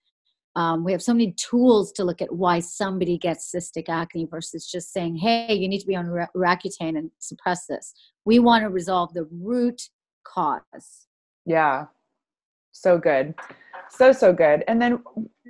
[0.58, 4.66] Um, we have so many tools to look at why somebody gets cystic acne versus
[4.66, 7.94] just saying, hey, you need to be on Roaccutane and suppress this.
[8.24, 9.82] We want to resolve the root
[10.26, 11.08] cause.
[11.46, 11.86] Yeah.
[12.72, 13.34] So good.
[13.90, 14.64] So, so good.
[14.68, 15.02] And then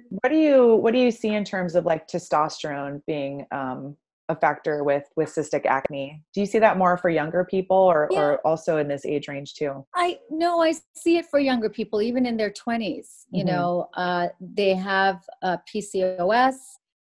[0.09, 3.97] what do you, what do you see in terms of like testosterone being, um,
[4.29, 8.07] a factor with with cystic acne do you see that more for younger people or,
[8.09, 8.19] yeah.
[8.19, 12.01] or also in this age range too i no i see it for younger people
[12.01, 13.53] even in their 20s you mm-hmm.
[13.53, 16.55] know uh, they have uh, pcos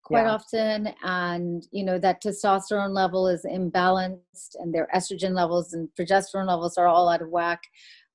[0.04, 0.32] quite yeah.
[0.32, 6.46] often and you know that testosterone level is imbalanced and their estrogen levels and progesterone
[6.46, 7.62] levels are all out of whack.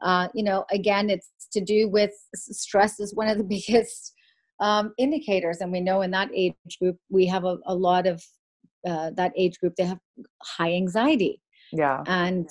[0.01, 4.13] Uh, you know again it's to do with stress is one of the biggest
[4.61, 8.23] um, indicators and we know in that age group we have a, a lot of
[8.87, 9.99] uh, that age group they have
[10.41, 11.41] high anxiety.
[11.71, 12.03] Yeah.
[12.07, 12.49] And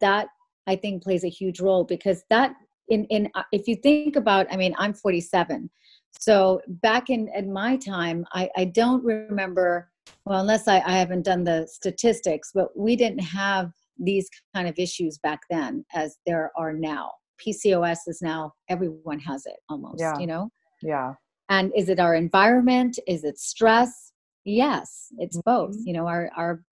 [0.00, 0.28] that
[0.66, 2.54] i think plays a huge role because that
[2.88, 5.70] in in uh, if you think about i mean i'm 47
[6.18, 9.90] so back in in my time i i don't remember
[10.24, 14.78] well unless i i haven't done the statistics but we didn't have these kind of
[14.78, 17.12] issues back then as there are now.
[17.40, 20.16] Pcos is now everyone has it almost yeah.
[20.18, 20.48] you know?
[20.80, 21.14] Yeah.
[21.48, 22.98] And is it our environment?
[23.06, 24.12] Is it stress?
[24.44, 25.86] Yes it's both mm-hmm.
[25.86, 26.64] you know our our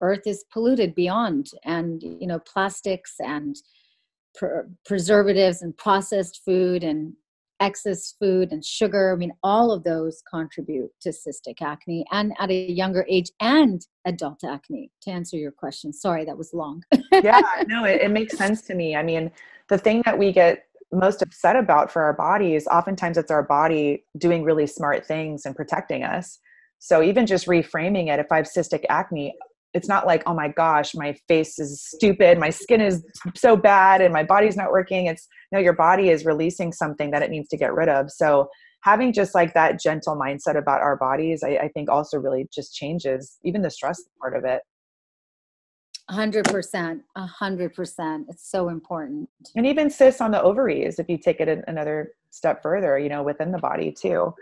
[0.00, 3.56] earth is polluted beyond and you know plastics and
[4.86, 7.12] preservatives and processed food and
[7.60, 12.50] excess food and sugar i mean all of those contribute to cystic acne and at
[12.50, 15.92] a younger age and adult acne to answer your question.
[15.92, 16.82] Sorry that was long.
[17.12, 18.96] Yeah no it, it makes sense to me.
[18.96, 19.30] I mean
[19.68, 24.04] the thing that we get most upset about for our bodies oftentimes it's our body
[24.18, 26.38] doing really smart things and protecting us.
[26.78, 29.34] So even just reframing it, if I have cystic acne,
[29.72, 33.04] it's not like, oh my gosh, my face is stupid, my skin is
[33.36, 35.06] so bad, and my body's not working.
[35.06, 38.10] It's no, your body is releasing something that it needs to get rid of.
[38.10, 38.48] So
[38.82, 42.74] having just like that gentle mindset about our bodies, I, I think also really just
[42.74, 44.62] changes even the stress part of it.
[46.08, 48.26] Hundred percent, a hundred percent.
[48.28, 49.28] It's so important.
[49.54, 53.22] And even cysts on the ovaries, if you take it another step further, you know,
[53.22, 54.34] within the body too.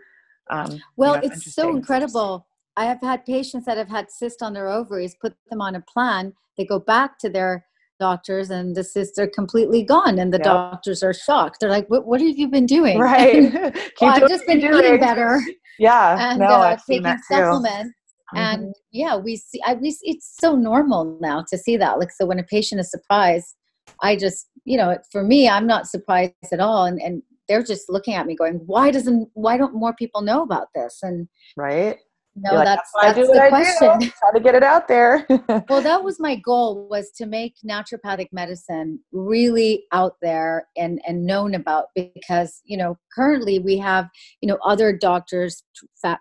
[0.51, 2.47] Um, well, you know, it's so incredible.
[2.79, 5.81] I have had patients that have had cysts on their ovaries, put them on a
[5.81, 6.33] plan.
[6.57, 7.67] They go back to their
[7.99, 10.45] doctors and the cysts are completely gone and the yep.
[10.45, 11.57] doctors are shocked.
[11.61, 12.99] They're like what, what have you been doing?
[12.99, 13.53] Right.
[14.01, 15.41] Well, i've just been eating better.
[15.81, 16.31] Yeah.
[16.31, 17.95] And no, uh, taking supplements
[18.33, 18.39] mm-hmm.
[18.39, 21.99] and yeah we see I, we, it's so normal now to see that.
[21.99, 23.57] Like so when a patient is surprised
[24.03, 26.85] i just you know for me i'm not surprised at all.
[26.85, 30.43] And, and they're just looking at me going why doesn't why don't more people know
[30.43, 31.01] about this?
[31.03, 31.97] And right
[32.43, 34.13] no like, that's that's, that's the question.
[34.19, 35.27] Try to get it out there.
[35.69, 41.27] Well that was my goal was to make naturopathic medicine really out there and and
[41.27, 44.09] known about because you know currently we have
[44.41, 45.63] you know other doctors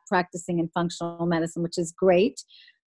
[0.08, 2.42] practicing in functional medicine which is great.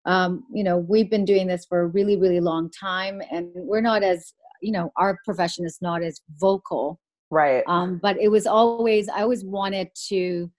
[0.05, 3.81] Um, you know we've been doing this for a really really long time and we're
[3.81, 6.99] not as you know our profession is not as vocal.
[7.29, 7.63] Right.
[7.67, 10.51] Um, but it was always i always wanted to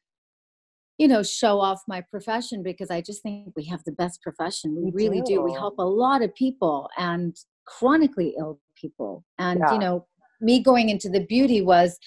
[1.02, 4.76] you know show off my profession because i just think we have the best profession
[4.80, 5.34] we, really do.
[5.34, 5.42] do.
[5.42, 7.34] we help a lot of people and
[7.66, 9.72] chronically ill people and yeah.
[9.72, 10.06] you know
[10.40, 11.98] me going into the beauty was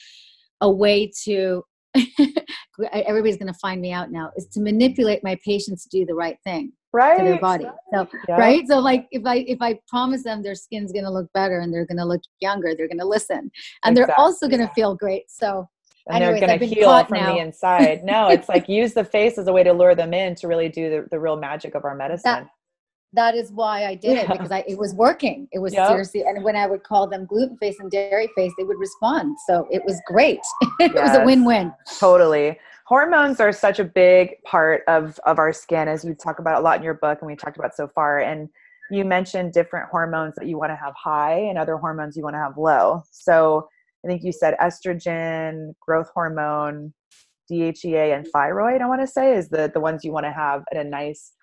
[0.61, 1.61] a way to
[2.93, 6.15] everybody's going to find me out now is to manipulate my patients to do the
[6.15, 8.37] right thing right to their body so yeah.
[8.37, 11.59] right so like if i if i promise them their skin's going to look better
[11.59, 13.51] and they're going to look younger they're going to listen
[13.83, 14.05] and exactly.
[14.05, 15.67] they're also going to feel great so
[16.07, 17.33] and Anyways, they're going to heal from now.
[17.33, 20.35] the inside no it's like use the face as a way to lure them in
[20.35, 22.49] to really do the, the real magic of our medicine that,
[23.15, 24.23] that is why I did yeah.
[24.23, 25.47] it because I, it was working.
[25.51, 25.87] It was yep.
[25.87, 29.37] seriously, and when I would call them gluten face and dairy face, they would respond.
[29.47, 30.41] So it was great.
[30.79, 31.73] it yes, was a win-win.
[31.99, 32.59] Totally.
[32.85, 36.63] Hormones are such a big part of of our skin, as you talk about a
[36.63, 38.19] lot in your book, and we talked about so far.
[38.19, 38.49] And
[38.91, 42.35] you mentioned different hormones that you want to have high, and other hormones you want
[42.35, 43.03] to have low.
[43.11, 43.69] So
[44.05, 46.93] I think you said estrogen, growth hormone,
[47.51, 48.29] DHEA, and mm-hmm.
[48.31, 48.81] thyroid.
[48.81, 51.33] I want to say is the the ones you want to have at a nice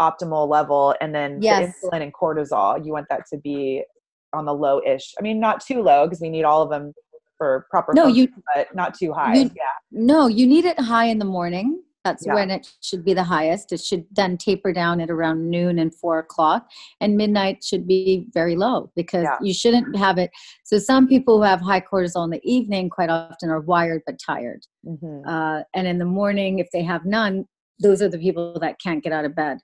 [0.00, 0.94] optimal level.
[1.00, 1.74] And then yes.
[1.80, 3.84] the insulin and cortisol you want that to be
[4.32, 5.14] on the low-ish.
[5.18, 6.92] I mean not too low because we need all of them
[7.36, 9.34] for proper no function, you but not too high.
[9.34, 9.62] You, yeah.
[9.90, 12.34] No you need it high in the morning that's yeah.
[12.34, 15.94] when it should be the highest it should then taper down at around noon and
[15.94, 16.68] four o'clock
[17.00, 19.36] and midnight should be very low because yeah.
[19.42, 20.30] you shouldn't have it
[20.64, 24.18] so some people who have high cortisol in the evening quite often are wired but
[24.18, 25.28] tired mm-hmm.
[25.28, 27.44] uh, and in the morning if they have none
[27.80, 29.58] those are the people that can't get out of bed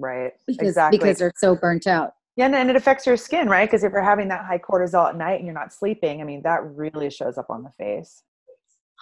[0.00, 0.32] Right.
[0.46, 0.98] Because, exactly.
[0.98, 2.14] Because they're so burnt out.
[2.36, 3.68] Yeah, and it affects your skin, right?
[3.68, 6.40] Because if you're having that high cortisol at night and you're not sleeping, I mean,
[6.42, 8.22] that really shows up on the face.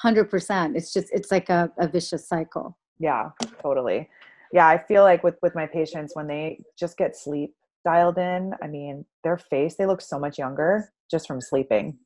[0.04, 3.30] 100% it's just it's like a, a vicious cycle yeah
[3.62, 4.08] totally
[4.52, 8.52] yeah i feel like with with my patients when they just get sleep dialed in
[8.62, 11.96] i mean their face they look so much younger just from sleeping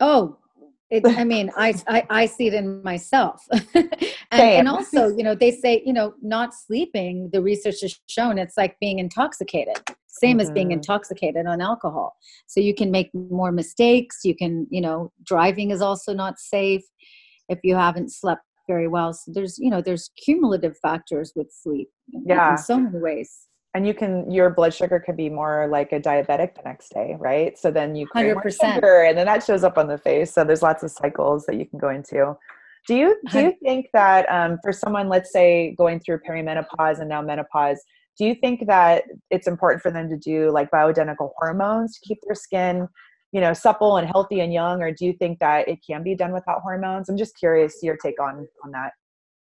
[0.00, 0.38] oh
[0.90, 3.90] it, I mean, I, I, I see it in myself, and,
[4.30, 7.30] and, also, you know, they say, you know, not sleeping.
[7.32, 9.76] The research has shown it's like being intoxicated,
[10.06, 10.40] same mm-hmm.
[10.40, 10.74] as being mm-hmm.
[10.74, 12.16] intoxicated on alcohol.
[12.46, 14.20] So you can make more mistakes.
[14.24, 16.84] You can, you know, driving is also not safe
[17.48, 19.12] if you haven't slept very well.
[19.12, 21.88] So there's, you know, there's cumulative factors with sleep.
[22.08, 25.92] Yeah, in so many ways and you can your blood sugar could be more like
[25.92, 28.34] a diabetic the next day right so then you crave 100%.
[28.34, 31.44] more sugar and then that shows up on the face so there's lots of cycles
[31.44, 32.34] that you can go into
[32.88, 37.08] do you do you think that um, for someone let's say going through perimenopause and
[37.08, 37.80] now menopause
[38.18, 42.18] do you think that it's important for them to do like bioidentical hormones to keep
[42.26, 42.88] their skin
[43.36, 46.14] you know supple and healthy and young or do you think that it can be
[46.14, 48.92] done without hormones i'm just curious your take on on that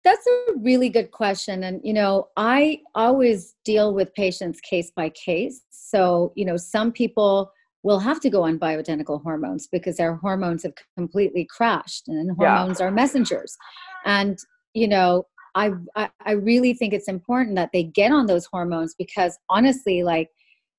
[0.06, 1.64] that's a really good question.
[1.64, 5.62] And, you know, I always deal with patients case by case.
[5.72, 10.62] So, you know, some people will have to go on bioidentical hormones because their hormones
[10.62, 12.86] have completely crashed and hormones yeah.
[12.86, 13.58] are messengers.
[14.06, 14.38] And,
[14.76, 18.94] you know, I, I, I really think it's important that they get on those hormones
[18.98, 20.30] because honestly, like,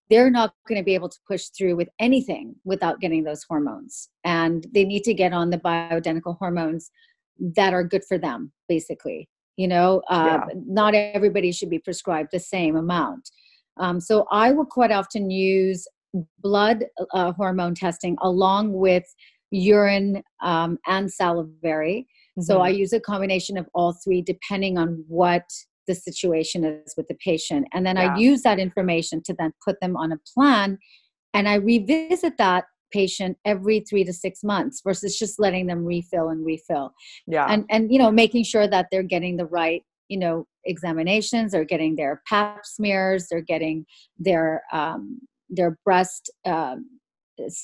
[0.09, 4.09] they're not going to be able to push through with anything without getting those hormones.
[4.25, 6.91] And they need to get on the bioidentical hormones
[7.39, 10.55] that are good for them basically you know uh, yeah.
[10.67, 13.31] not everybody should be prescribed the same amount
[13.79, 15.87] um, so i will quite often use
[16.41, 19.05] blood uh, hormone testing along with
[19.51, 22.07] urine um, and salivary
[22.39, 22.43] mm-hmm.
[22.43, 25.45] so i use a combination of all three depending on what
[25.87, 28.15] the situation is with the patient and then yeah.
[28.15, 30.79] i use that information to then put them on a plan
[31.35, 36.29] and i revisit that patient every three to six months versus just letting them refill
[36.29, 36.93] and refill
[37.27, 41.53] yeah and and you know making sure that they're getting the right you know examinations
[41.53, 43.85] they're getting their pap smears they're getting
[44.19, 46.89] their um, their breast um,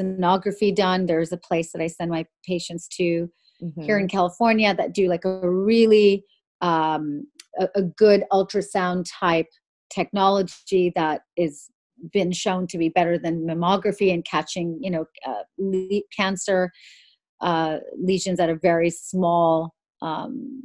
[0.01, 3.31] sonography done there's a place that i send my patients to
[3.63, 3.83] mm-hmm.
[3.83, 6.25] here in california that do like a really
[6.61, 7.27] um,
[7.59, 9.49] a, a good ultrasound type
[9.91, 11.69] technology that is
[12.13, 15.43] been shown to be better than mammography in catching, you know, uh,
[16.17, 16.71] cancer
[17.41, 20.63] uh, lesions at a very small, um,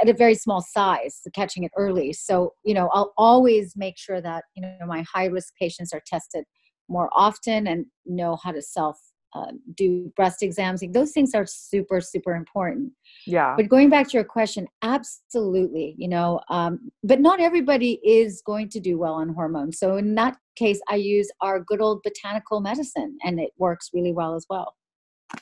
[0.00, 2.12] at a very small size, catching it early.
[2.12, 6.02] So, you know, I'll always make sure that you know my high risk patients are
[6.06, 6.44] tested
[6.88, 8.98] more often and know how to self
[9.34, 10.82] uh, do breast exams.
[10.90, 12.92] Those things are super, super important.
[13.26, 13.54] Yeah.
[13.56, 18.68] But going back to your question, absolutely, you know, um, but not everybody is going
[18.70, 19.78] to do well on hormones.
[19.78, 24.12] So in that case, I use our good old botanical medicine and it works really
[24.12, 24.74] well as well.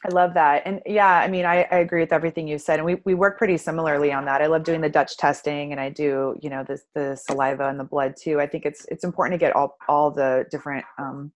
[0.06, 0.62] I love that.
[0.64, 2.78] And yeah, I mean, I, I, agree with everything you said.
[2.78, 4.40] And we, we work pretty similarly on that.
[4.40, 7.78] I love doing the Dutch testing and I do, you know, the, the saliva and
[7.78, 8.40] the blood too.
[8.40, 11.30] I think it's, it's important to get all, all the different um,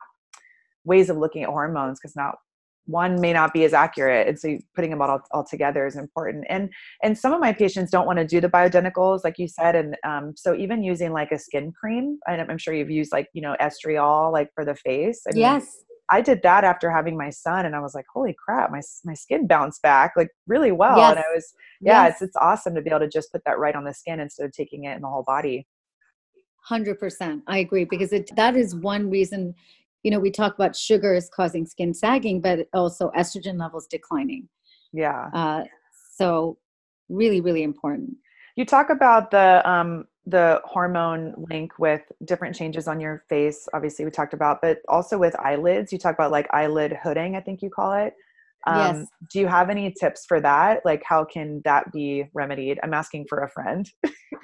[0.84, 2.36] ways of looking at hormones because not
[2.86, 6.44] one may not be as accurate and so putting them all, all together is important
[6.48, 6.72] and
[7.02, 9.96] and some of my patients don't want to do the bioidenticals like you said and
[10.04, 13.56] um, so even using like a skin cream i'm sure you've used like you know
[13.60, 17.66] estriol like for the face I mean, yes i did that after having my son
[17.66, 21.10] and i was like holy crap my, my skin bounced back like really well yes.
[21.10, 22.12] and i was yeah yes.
[22.14, 24.46] it's, it's awesome to be able to just put that right on the skin instead
[24.46, 25.66] of taking it in the whole body
[26.70, 29.54] 100% i agree because it that is one reason
[30.06, 34.48] you know, we talk about sugar is causing skin sagging, but also estrogen levels declining.
[34.92, 35.30] Yeah.
[35.34, 35.64] Uh,
[36.14, 36.58] so
[37.08, 38.14] really, really important.
[38.54, 43.68] You talk about the um, the hormone link with different changes on your face.
[43.74, 45.92] Obviously, we talked about, but also with eyelids.
[45.92, 47.34] You talk about like eyelid hooding.
[47.34, 48.14] I think you call it.
[48.66, 49.06] Um, yes.
[49.32, 50.80] Do you have any tips for that?
[50.84, 52.80] Like, how can that be remedied?
[52.82, 53.88] I'm asking for a friend.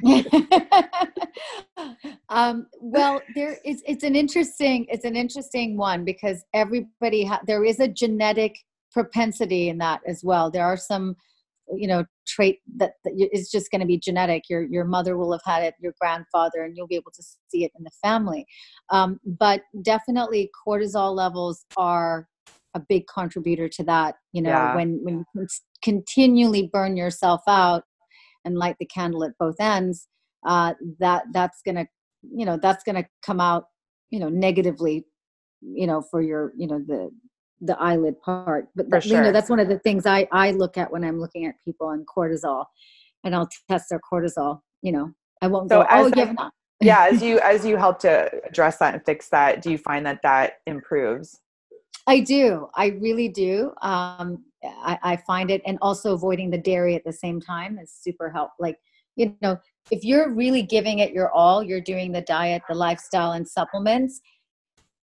[2.28, 3.82] um, well, there is.
[3.86, 4.86] It's an interesting.
[4.88, 8.56] It's an interesting one because everybody ha- there is a genetic
[8.92, 10.50] propensity in that as well.
[10.50, 11.16] There are some,
[11.74, 14.44] you know, trait that, that is just going to be genetic.
[14.48, 17.64] Your your mother will have had it, your grandfather, and you'll be able to see
[17.64, 18.46] it in the family.
[18.90, 22.28] Um, but definitely, cortisol levels are
[22.74, 24.74] a big contributor to that you know yeah.
[24.74, 25.46] when when you
[25.82, 27.84] continually burn yourself out
[28.44, 30.08] and light the candle at both ends
[30.46, 31.86] uh, that that's gonna
[32.22, 33.64] you know that's gonna come out
[34.10, 35.04] you know negatively
[35.60, 37.10] you know for your you know the
[37.60, 39.18] the eyelid part but that, sure.
[39.18, 41.54] you know that's one of the things i i look at when i'm looking at
[41.64, 42.64] people on cortisol
[43.24, 45.10] and i'll test their cortisol you know
[45.42, 46.34] i won't so go oh yeah
[46.80, 50.04] yeah as you as you help to address that and fix that do you find
[50.04, 51.40] that that improves
[52.06, 52.68] I do.
[52.74, 53.72] I really do.
[53.82, 57.92] Um, I, I, find it, and also avoiding the dairy at the same time is
[57.92, 58.56] super helpful.
[58.60, 58.78] Like,
[59.16, 59.58] you know,
[59.90, 64.20] if you're really giving it your all, you're doing the diet, the lifestyle, and supplements,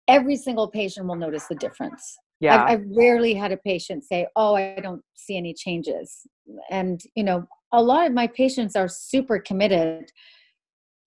[0.06, 2.18] every single patient will notice the difference.
[2.40, 2.62] Yeah.
[2.62, 6.26] I've, I've rarely had a patient say, Oh, I don't see any changes.
[6.70, 10.10] And, you know, a lot of my patients are super committed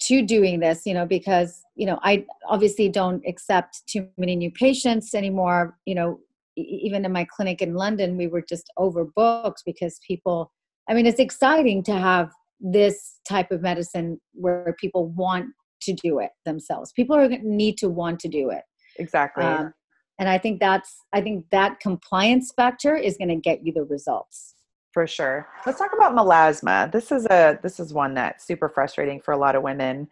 [0.02, 4.52] to doing this you know because you know i obviously don't accept too many new
[4.52, 5.78] patients anymore.
[5.86, 6.20] You know
[6.58, 10.52] even in my clinic in london we were just overbooked because people
[10.89, 12.30] i mean it's exciting to have
[12.60, 15.47] this type of medicine where people want
[15.82, 16.91] to do it themselves.
[16.91, 18.62] People are going to need to want to do it.
[18.99, 19.43] Exactly.
[19.43, 19.74] Um,
[20.20, 23.84] and i think that's i think that compliance factor is going to get you the
[23.84, 24.54] results
[24.92, 25.48] for sure.
[25.66, 26.92] Let's talk about melasma.
[26.92, 30.08] This is a this is one that's super frustrating for a lot of women.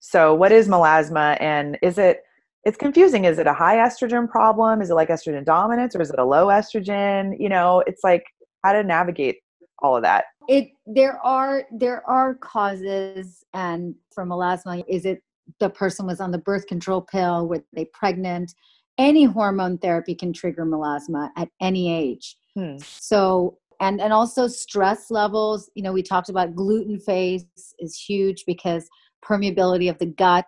[0.00, 2.24] So, what is melasma and is it
[2.64, 3.24] it's confusing.
[3.24, 4.82] Is it a high estrogen problem?
[4.82, 7.38] Is it like estrogen dominance or is it a low estrogen?
[7.40, 8.24] You know, it's like
[8.62, 9.38] how to navigate
[9.78, 10.24] all of that.
[10.48, 15.22] It there are there are causes and for melasma is it
[15.58, 18.54] the person was on the birth control pill were they pregnant
[18.98, 22.76] any hormone therapy can trigger melasma at any age hmm.
[22.78, 27.44] so and and also stress levels you know we talked about gluten face
[27.78, 28.88] is huge because
[29.24, 30.46] permeability of the gut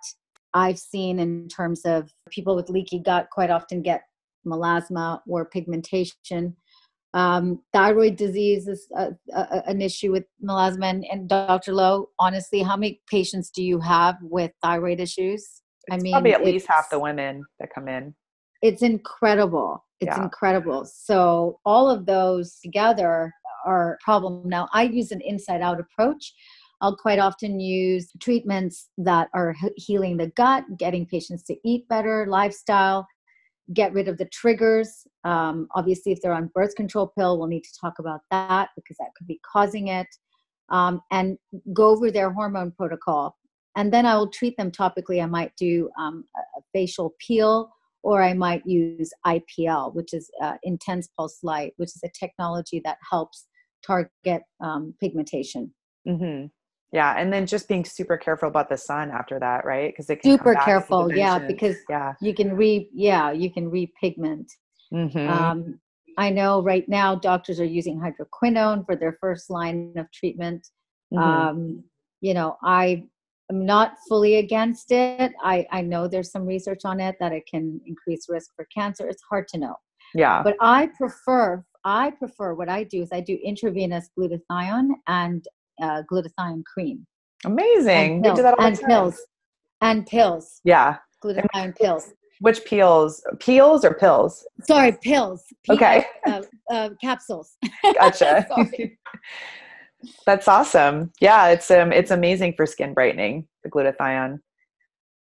[0.54, 4.02] i've seen in terms of people with leaky gut quite often get
[4.46, 6.56] melasma or pigmentation.
[7.14, 10.88] Um, thyroid disease is a, a, an issue with melasma.
[10.88, 15.62] And, and, dr lowe honestly how many patients do you have with thyroid issues?
[15.88, 18.14] It's i mean probably at least half the women that come in.
[18.62, 20.24] It's incredible it's yeah.
[20.24, 20.84] incredible.
[20.84, 23.32] So all of those together
[23.64, 24.48] are a problem.
[24.48, 26.34] Now I use an inside out approach.
[26.80, 32.26] I'll quite often use treatments that are healing the gut, getting patients to eat better,
[32.28, 33.06] lifestyle,
[33.72, 35.06] get rid of the triggers.
[35.22, 38.96] Um, obviously, if they're on birth control pill, we'll need to talk about that because
[38.98, 40.08] that could be causing it.
[40.70, 41.38] Um, and
[41.72, 43.36] go over their hormone protocol.
[43.76, 45.22] And then I will treat them topically.
[45.22, 47.70] I might do um, a facial peel
[48.02, 52.80] or I might use IPL, which is uh, intense pulse light, which is a technology
[52.84, 53.46] that helps
[53.86, 55.72] target um, pigmentation.
[56.06, 56.46] Mm-hmm.
[56.92, 59.90] Yeah, and then just being super careful about the sun after that, right?
[59.90, 64.48] Because it super careful, yeah, because yeah, you can re yeah you can repigment.
[64.92, 65.28] Mm-hmm.
[65.28, 65.80] Um,
[66.18, 70.68] I know right now doctors are using hydroquinone for their first line of treatment.
[71.14, 71.22] Mm-hmm.
[71.22, 71.84] Um,
[72.20, 73.04] you know, I
[73.52, 75.32] I'm not fully against it.
[75.42, 79.06] I, I know there's some research on it that it can increase risk for cancer.
[79.06, 79.74] It's hard to know.
[80.14, 80.42] Yeah.
[80.42, 85.44] But I prefer I prefer what I do is I do intravenous glutathione and
[85.82, 87.06] uh, glutathione cream.
[87.44, 88.14] Amazing.
[88.14, 89.20] And pills, do that all and pills.
[89.80, 90.60] And pills.
[90.64, 90.98] Yeah.
[91.22, 92.12] Glutathione pills.
[92.40, 93.22] Which peels?
[93.40, 94.46] Peels or pills?
[94.62, 95.44] Sorry, pills.
[95.64, 96.06] P- okay.
[96.26, 97.56] Uh, uh, capsules.
[97.98, 98.46] Gotcha.
[100.26, 101.12] That's awesome.
[101.20, 104.38] Yeah, it's um it's amazing for skin brightening, the glutathione.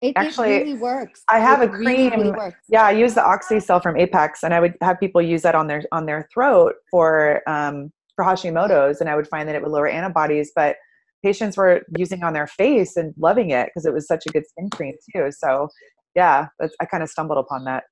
[0.01, 1.23] It, Actually, it really works.
[1.27, 2.11] I have it a cream.
[2.11, 5.41] Really, really yeah, I use the Oxicell from Apex, and I would have people use
[5.41, 9.55] that on their on their throat for um, for Hashimoto's, and I would find that
[9.55, 10.51] it would lower antibodies.
[10.55, 10.75] But
[11.23, 14.43] patients were using on their face and loving it because it was such a good
[14.47, 15.31] skin cream too.
[15.31, 15.67] So,
[16.15, 16.47] yeah,
[16.79, 17.85] I kind of stumbled upon that.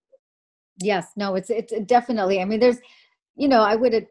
[0.82, 2.40] Yes, no, it's it's definitely.
[2.40, 2.78] I mean, there's,
[3.36, 4.06] you know, I would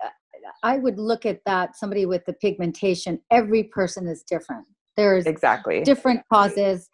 [0.62, 3.20] I would look at that somebody with the pigmentation.
[3.30, 4.66] Every person is different.
[4.96, 6.88] There's exactly different causes,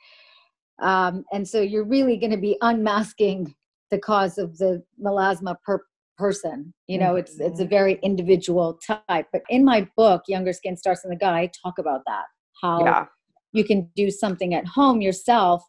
[0.80, 3.54] um, and so you're really going to be unmasking
[3.90, 5.82] the cause of the melasma per
[6.16, 6.72] person.
[6.86, 7.18] You know, mm-hmm.
[7.18, 7.70] it's it's a mm-hmm.
[7.70, 9.26] very individual type.
[9.32, 12.24] But in my book, Younger Skin Starts in the Gut, I talk about that
[12.60, 13.06] how yeah.
[13.52, 15.62] you can do something at home yourself.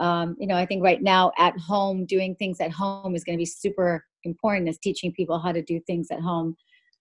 [0.00, 3.36] Um, you know, I think right now at home, doing things at home is going
[3.36, 4.68] to be super important.
[4.68, 6.56] Is teaching people how to do things at home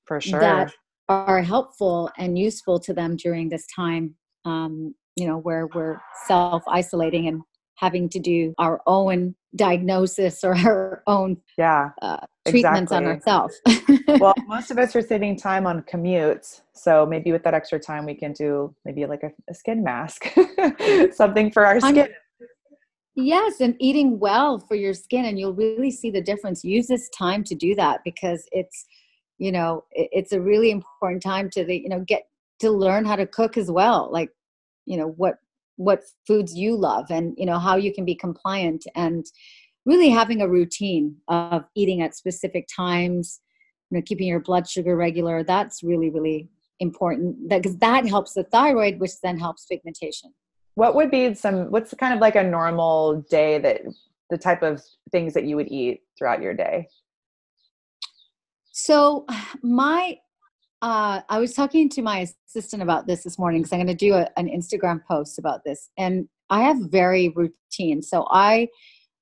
[0.05, 0.71] for sure that
[1.09, 6.63] are helpful and useful to them during this time um, you know where we're self
[6.67, 7.41] isolating and
[7.75, 12.97] having to do our own diagnosis or our own yeah uh, treatments exactly.
[12.97, 13.61] on ourselves
[14.19, 18.05] well most of us are saving time on commutes so maybe with that extra time
[18.05, 20.25] we can do maybe like a, a skin mask
[21.13, 22.07] something for our skin
[23.15, 26.63] Yes, and eating well for your skin, and you'll really see the difference.
[26.63, 28.85] Use this time to do that because it's
[29.37, 32.23] you know it's a really important time to the you know get
[32.59, 34.29] to learn how to cook as well like
[34.85, 35.35] you know what
[35.77, 39.25] what foods you love and you know how you can be compliant and
[39.85, 43.41] really having a routine of eating at specific times
[43.89, 46.47] you know keeping your blood sugar regular that's really really
[46.79, 47.49] important.
[47.49, 50.33] Because that, that helps the thyroid which then helps pigmentation.
[50.75, 53.81] What would be some what's kind of like a normal day that
[54.29, 54.81] the type of
[55.11, 56.87] things that you would eat throughout your day
[58.73, 59.25] So
[59.63, 60.17] my
[60.81, 63.95] uh, I was talking to my assistant about this this morning because I'm going to
[63.95, 68.01] do a, an Instagram post about this, and I have very routine.
[68.01, 68.67] So I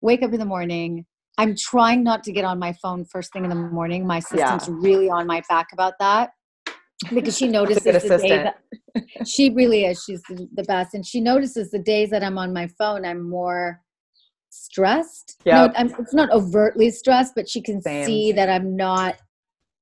[0.02, 1.06] wake up in the morning.
[1.38, 4.08] I'm trying not to get on my phone first thing in the morning.
[4.08, 4.74] My assistant's yeah.
[4.80, 6.32] really on my back about that
[7.14, 8.58] because she notices the day that
[9.28, 10.04] she really is.
[10.04, 13.06] She's the best, and she notices the days that I'm on my phone.
[13.06, 13.82] I'm more
[14.50, 15.38] stressed.
[15.46, 18.06] Yeah, no, it's not overtly stressed, but she can Same.
[18.06, 19.16] see that I'm not,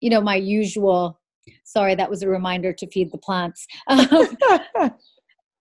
[0.02, 1.20] you know, my usual
[1.64, 3.66] Sorry, that was a reminder to feed the plants.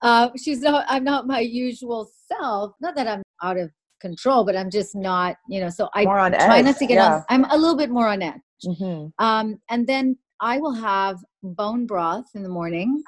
[0.02, 0.84] uh, she's not.
[0.88, 2.72] I'm not my usual self.
[2.80, 3.70] Not that I'm out of
[4.00, 5.36] control, but I'm just not.
[5.48, 5.70] You know.
[5.70, 6.64] So I try edge.
[6.64, 7.14] not to get yeah.
[7.16, 7.24] on.
[7.28, 8.34] I'm a little bit more on edge.
[8.64, 9.24] Mm-hmm.
[9.24, 13.02] Um, and then I will have bone broth in the morning.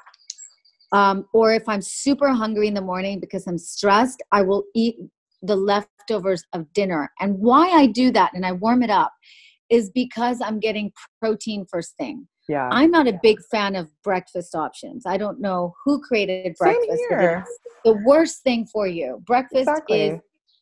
[0.93, 4.97] Um, or if I'm super hungry in the morning because I'm stressed, I will eat
[5.41, 7.09] the leftovers of dinner.
[7.21, 9.13] And why I do that and I warm it up
[9.71, 12.27] is because I'm getting protein first thing.
[12.47, 12.67] Yeah.
[12.71, 15.05] I'm not a big fan of breakfast options.
[15.05, 17.01] I don't know who created breakfast.
[17.85, 19.23] the worst thing for you.
[19.25, 20.01] Breakfast exactly.
[20.01, 20.19] is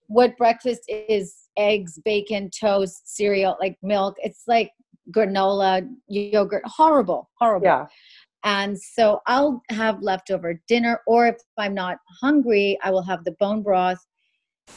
[0.07, 4.15] what breakfast is eggs, bacon, toast, cereal, like milk.
[4.19, 4.71] It's like
[5.11, 6.63] granola, yogurt.
[6.65, 7.65] Horrible, horrible.
[7.65, 7.85] Yeah.
[8.43, 13.35] And so I'll have leftover dinner, or if I'm not hungry, I will have the
[13.39, 13.99] bone broth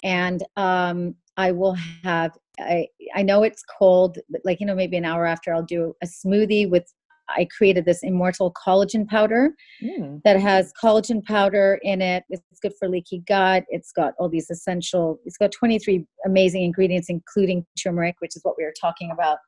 [0.03, 4.97] and um, I will have I I know it's cold, but like you know, maybe
[4.97, 6.93] an hour after I'll do a smoothie with
[7.29, 10.21] I created this immortal collagen powder mm.
[10.25, 12.25] that has collagen powder in it.
[12.29, 13.65] It's good for leaky gut.
[13.69, 18.57] It's got all these essential, it's got 23 amazing ingredients, including turmeric, which is what
[18.59, 19.39] we were talking about,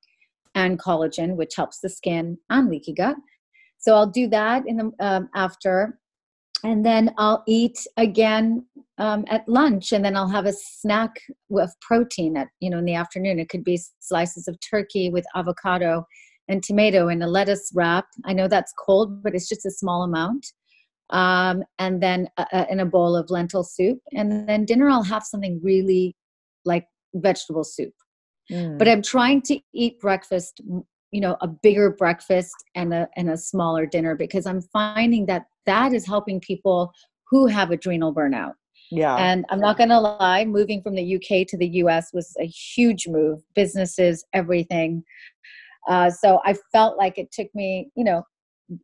[0.55, 3.17] and collagen, which helps the skin and leaky gut.
[3.79, 5.99] So I'll do that in the um, after
[6.65, 8.65] and then I'll eat again
[8.99, 11.11] um, at lunch, and then I'll have a snack
[11.49, 13.39] with protein at you know in the afternoon.
[13.39, 16.07] It could be slices of turkey with avocado
[16.49, 18.07] and tomato in a lettuce wrap.
[18.25, 20.47] I know that's cold, but it's just a small amount.
[21.11, 25.03] Um, and then uh, uh in a bowl of lentil soup, and then dinner I'll
[25.03, 26.17] have something really
[26.65, 27.93] like vegetable soup.
[28.51, 28.79] Mm.
[28.79, 30.61] But I'm trying to eat breakfast
[31.11, 35.45] you know a bigger breakfast and a and a smaller dinner because i'm finding that
[35.65, 36.93] that is helping people
[37.31, 38.55] who have adrenal burnout
[38.91, 39.17] yeah.
[39.17, 42.47] And i'm not going to lie moving from the uk to the us was a
[42.47, 45.03] huge move businesses everything.
[45.89, 48.23] Uh, so i felt like it took me you know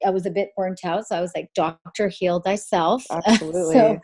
[0.04, 3.04] i was a bit burnt out so i was like doctor heal thyself.
[3.26, 3.74] Absolutely.
[3.74, 3.98] So,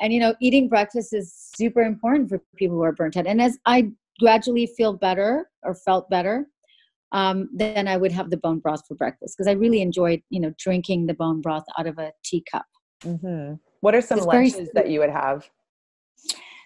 [0.00, 3.26] and you know eating breakfast is super important for people who are burnt out.
[3.26, 3.90] And as i
[4.20, 6.46] gradually feel better or felt better
[7.14, 10.40] um, then I would have the bone broth for breakfast because I really enjoyed, you
[10.40, 12.66] know, drinking the bone broth out of a teacup.
[13.04, 13.54] Mm-hmm.
[13.84, 15.46] What are some it's lunches that you would have?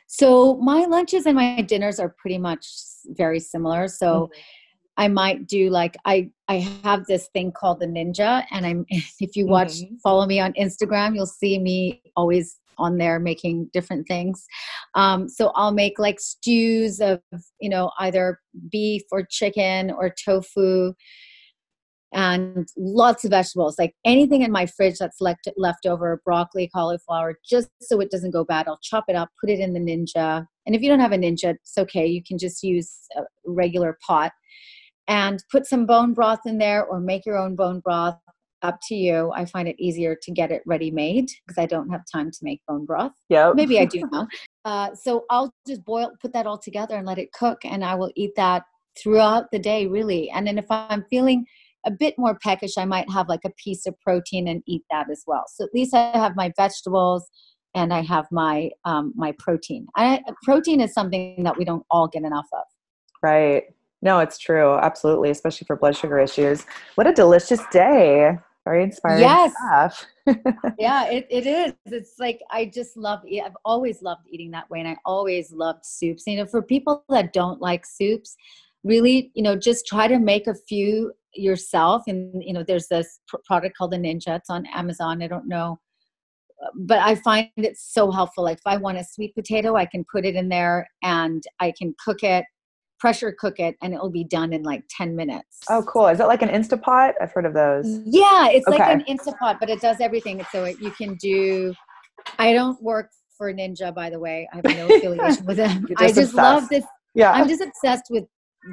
[0.06, 2.64] So my lunches and my dinners are pretty much
[3.06, 3.88] very similar.
[3.88, 4.40] So mm-hmm.
[4.98, 8.86] I might do like I I have this thing called the ninja, and I'm
[9.18, 9.96] if you watch mm-hmm.
[9.96, 14.46] follow me on Instagram, you'll see me always on there making different things.
[14.94, 17.20] Um, so I'll make like stews of,
[17.60, 18.38] you know, either
[18.70, 20.94] beef or chicken or tofu
[22.12, 27.38] and lots of vegetables like anything in my fridge that's left left over broccoli cauliflower
[27.48, 30.46] just so it doesn't go bad i'll chop it up put it in the ninja
[30.66, 33.98] and if you don't have a ninja it's okay you can just use a regular
[34.06, 34.32] pot
[35.06, 38.16] and put some bone broth in there or make your own bone broth
[38.62, 39.32] up to you.
[39.34, 42.38] I find it easier to get it ready made because I don't have time to
[42.42, 43.12] make bone broth.
[43.28, 43.52] Yeah.
[43.54, 44.26] Maybe I do now.
[44.64, 47.94] Uh, so I'll just boil, put that all together and let it cook, and I
[47.94, 48.64] will eat that
[49.02, 50.28] throughout the day, really.
[50.28, 51.46] And then if I'm feeling
[51.88, 55.10] a bit more peckish, I might have like a piece of protein and eat that
[55.10, 55.44] as well.
[55.48, 57.28] So at least I have my vegetables
[57.74, 59.86] and I have my um, my protein.
[59.96, 62.64] I, protein is something that we don't all get enough of.
[63.22, 63.64] Right.
[64.02, 64.74] No, it's true.
[64.74, 66.66] Absolutely, especially for blood sugar issues.
[66.94, 69.54] What a delicious day very inspiring yes.
[69.66, 70.06] stuff.
[70.78, 71.72] yeah, it, it is.
[71.86, 75.86] It's like I just love I've always loved eating that way and I always loved
[75.86, 76.24] soups.
[76.26, 78.36] You know, for people that don't like soups,
[78.84, 83.20] really, you know, just try to make a few yourself and you know, there's this
[83.46, 84.36] product called the Ninja.
[84.36, 85.22] It's on Amazon.
[85.22, 85.78] I don't know
[86.74, 88.42] but I find it so helpful.
[88.42, 91.72] Like if I want a sweet potato, I can put it in there and I
[91.78, 92.44] can cook it
[92.98, 95.60] pressure cook it and it'll be done in like 10 minutes.
[95.68, 96.08] Oh, cool.
[96.08, 97.14] Is it like an Instapot?
[97.20, 98.00] I've heard of those.
[98.04, 98.78] Yeah, it's okay.
[98.78, 100.44] like an Instapot, but it does everything.
[100.52, 101.74] So it, you can do,
[102.38, 104.48] I don't work for Ninja, by the way.
[104.52, 105.86] I have no affiliation with them.
[105.88, 106.34] Just I just obsessed.
[106.36, 106.84] love this.
[107.14, 107.32] Yeah.
[107.32, 108.24] I'm just obsessed with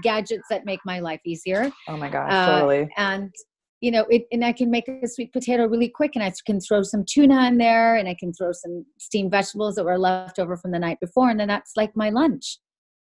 [0.01, 1.71] gadgets that make my life easier.
[1.87, 2.89] Oh my gosh, uh, totally.
[2.97, 3.33] And
[3.81, 6.59] you know, it, and I can make a sweet potato really quick, and I can
[6.59, 10.39] throw some tuna in there, and I can throw some steamed vegetables that were left
[10.39, 12.59] over from the night before, and then that's like my lunch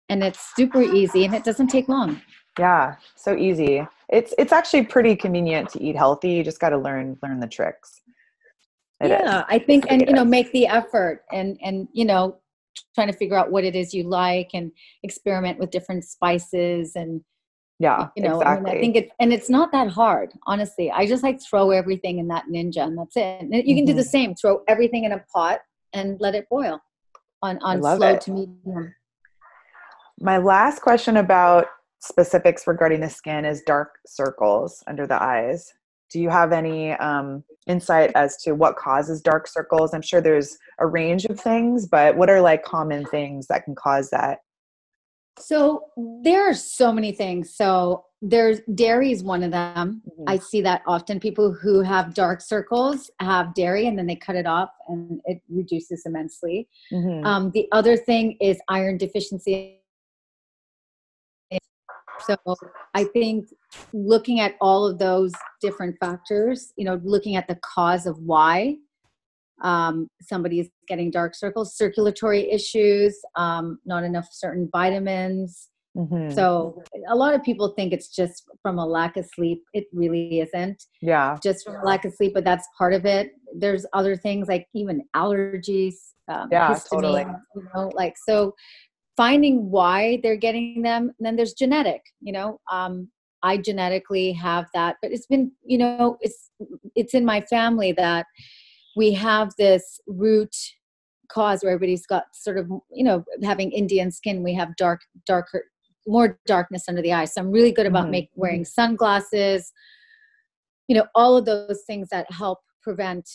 [0.09, 2.21] and it's super easy and it doesn't take long.
[2.59, 3.87] Yeah, so easy.
[4.09, 6.33] It's it's actually pretty convenient to eat healthy.
[6.33, 8.03] You just got to learn learn the tricks.
[9.01, 9.45] It yeah, is.
[9.49, 12.39] I think, and you know, make the effort, and and you know,
[12.95, 14.73] trying to figure out what it is you like, and
[15.03, 17.23] experiment with different spices, and
[17.79, 18.71] yeah, you know, exactly.
[18.71, 20.91] I, mean, I think it, and it's not that hard, honestly.
[20.91, 23.41] I just like throw everything in that ninja, and that's it.
[23.41, 23.87] And you can mm-hmm.
[23.87, 24.09] do the mm-hmm.
[24.09, 24.35] same.
[24.35, 25.61] Throw everything in a pot
[25.93, 26.81] and let it boil
[27.43, 28.21] on on slow it.
[28.23, 28.95] to medium.
[30.21, 31.67] My last question about
[32.01, 35.73] specifics regarding the skin is dark circles under the eyes.
[36.15, 39.93] Do you have any um, insight as to what causes dark circles?
[39.93, 43.75] I'm sure there's a range of things, but what are like common things that can
[43.75, 44.39] cause that?
[45.41, 45.87] So
[46.23, 47.53] there are so many things.
[47.53, 50.03] So there's dairy is one of them.
[50.09, 50.29] Mm-hmm.
[50.29, 51.19] I see that often.
[51.19, 55.43] People who have dark circles have dairy and then they cut it off and it
[55.49, 56.69] reduces immensely.
[56.93, 57.27] Mm-hmm.
[57.27, 59.81] Um, the other thing is iron deficiency
[62.21, 62.37] so
[62.95, 63.47] I think
[63.93, 68.77] looking at all of those different factors, you know, looking at the cause of why
[69.63, 75.69] um, somebody is getting dark circles, circulatory issues, um, not enough certain vitamins.
[75.97, 76.31] Mm-hmm.
[76.35, 79.63] So a lot of people think it's just from a lack of sleep.
[79.73, 80.83] It really isn't.
[81.01, 81.39] Yeah.
[81.43, 83.31] Just from a lack of sleep, but that's part of it.
[83.57, 85.95] There's other things like even allergies.
[86.27, 87.27] Um, yeah, histamine, totally.
[87.55, 88.55] You know, like so
[89.17, 93.09] finding why they're getting them and then there's genetic you know um,
[93.43, 96.51] i genetically have that but it's been you know it's
[96.95, 98.27] it's in my family that
[98.97, 100.55] we have this root
[101.29, 105.65] cause where everybody's got sort of you know having indian skin we have dark darker
[106.07, 108.11] more darkness under the eyes so i'm really good about mm-hmm.
[108.13, 108.83] make, wearing mm-hmm.
[108.83, 109.73] sunglasses
[110.89, 113.29] you know all of those things that help prevent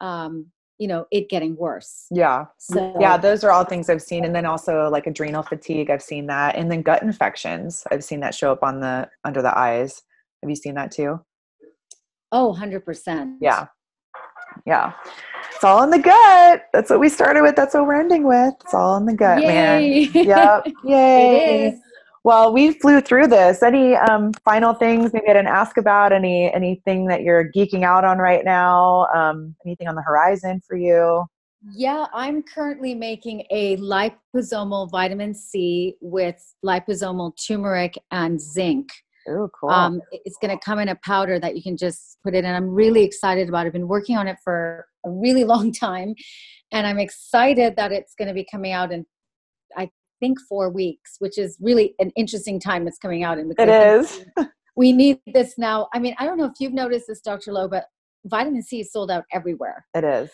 [0.00, 0.46] um,
[0.78, 2.06] you know it getting worse.
[2.10, 2.46] Yeah.
[2.58, 6.02] So yeah those are all things i've seen and then also like adrenal fatigue i've
[6.02, 9.56] seen that and then gut infections i've seen that show up on the under the
[9.56, 10.02] eyes.
[10.42, 11.20] Have you seen that too?
[12.30, 13.66] Oh 100% yeah.
[14.66, 14.92] Yeah.
[15.54, 16.62] It's all in the gut.
[16.72, 17.56] That's what we started with.
[17.56, 18.54] That's what we're ending with.
[18.60, 19.46] It's all in the gut Yay.
[19.46, 21.78] man yep yay
[22.28, 23.62] well, we flew through this.
[23.62, 26.12] Any um, final things maybe I didn't ask about?
[26.12, 29.06] Any anything that you're geeking out on right now?
[29.16, 31.24] Um, anything on the horizon for you?
[31.72, 38.90] Yeah, I'm currently making a liposomal vitamin C with liposomal turmeric and zinc.
[39.26, 39.70] Oh, cool.
[39.70, 42.54] Um, it's going to come in a powder that you can just put it in.
[42.54, 43.68] I'm really excited about it.
[43.68, 46.14] I've been working on it for a really long time,
[46.72, 49.06] and I'm excited that it's going to be coming out in
[49.76, 49.90] I
[50.20, 53.52] think four weeks, which is really an interesting time it's coming out in.
[53.58, 54.24] It is.
[54.76, 55.88] we need this now.
[55.92, 57.52] I mean, I don't know if you've noticed this, Dr.
[57.52, 57.86] Lowe, but
[58.24, 59.86] vitamin C is sold out everywhere.
[59.94, 60.30] It is.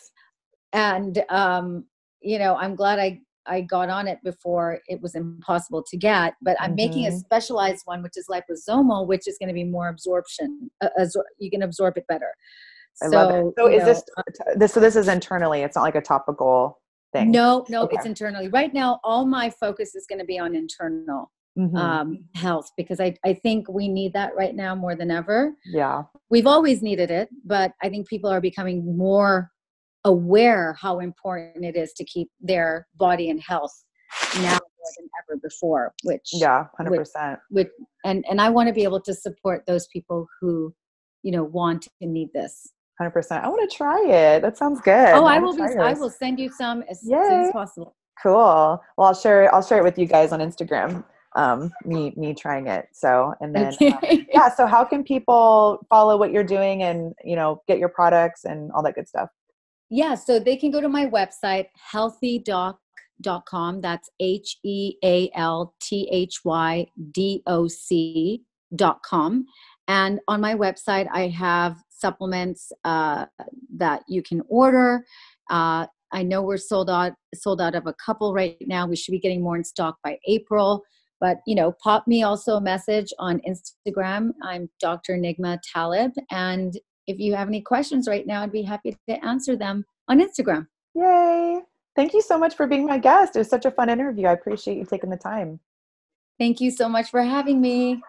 [0.73, 1.85] And, um,
[2.21, 6.35] you know, I'm glad I, I got on it before it was impossible to get,
[6.43, 6.77] but I'm mm-hmm.
[6.77, 7.19] making a mm-hmm.
[7.19, 10.71] specialized one, which is liposomal, which is going to be more absorption.
[10.81, 12.33] Uh, absor- you can absorb it better.
[13.03, 13.55] I so, love it.
[13.59, 14.03] So is know, this,
[14.57, 16.81] this, so this is internally, it's not like a topical
[17.15, 17.31] thing?
[17.31, 17.97] No, no, okay.
[17.97, 18.49] it's internally.
[18.49, 21.77] Right now, all my focus is going to be on internal mm-hmm.
[21.77, 25.55] um, health because I, I think we need that right now more than ever.
[25.65, 26.03] Yeah.
[26.31, 29.51] We've always needed it, but I think people are becoming more
[30.05, 33.73] aware how important it is to keep their body and health
[34.37, 37.09] now more than ever before which yeah 100% which,
[37.49, 37.69] which,
[38.05, 40.75] and and i want to be able to support those people who
[41.23, 42.69] you know want and need this
[42.99, 43.45] Hundred percent.
[43.45, 44.43] I want to try it.
[44.43, 45.11] That sounds good.
[45.11, 45.63] Oh, I, I will be.
[45.63, 47.17] I will send you some as Yay.
[47.29, 47.97] soon as possible.
[48.23, 48.81] Cool.
[48.97, 49.53] Well, I'll share.
[49.53, 51.05] I'll share it with you guys on Instagram.
[51.35, 52.87] Um, me me trying it.
[52.93, 53.89] So and then okay.
[53.89, 54.55] um, yeah.
[54.55, 58.71] So how can people follow what you're doing and you know get your products and
[58.73, 59.29] all that good stuff?
[59.91, 60.15] Yeah.
[60.15, 63.81] So they can go to my website healthydoc.com.
[63.81, 68.45] That's H E A L T H Y D O C
[68.77, 69.47] dot com.
[69.87, 73.27] And on my website, I have supplements uh,
[73.77, 75.05] that you can order.
[75.51, 78.87] Uh, I know we're sold out sold out of a couple right now.
[78.87, 80.83] We should be getting more in stock by April.
[81.21, 84.33] But you know, pop me also a message on Instagram.
[84.43, 85.15] I'm Dr.
[85.15, 86.77] Nigma Talib, and
[87.07, 90.67] if you have any questions right now, I'd be happy to answer them on Instagram.
[90.95, 91.61] Yay!
[91.97, 93.37] Thank you so much for being my guest.
[93.37, 94.27] It was such a fun interview.
[94.27, 95.61] I appreciate you taking the time.
[96.39, 98.03] Thank you so much for having me.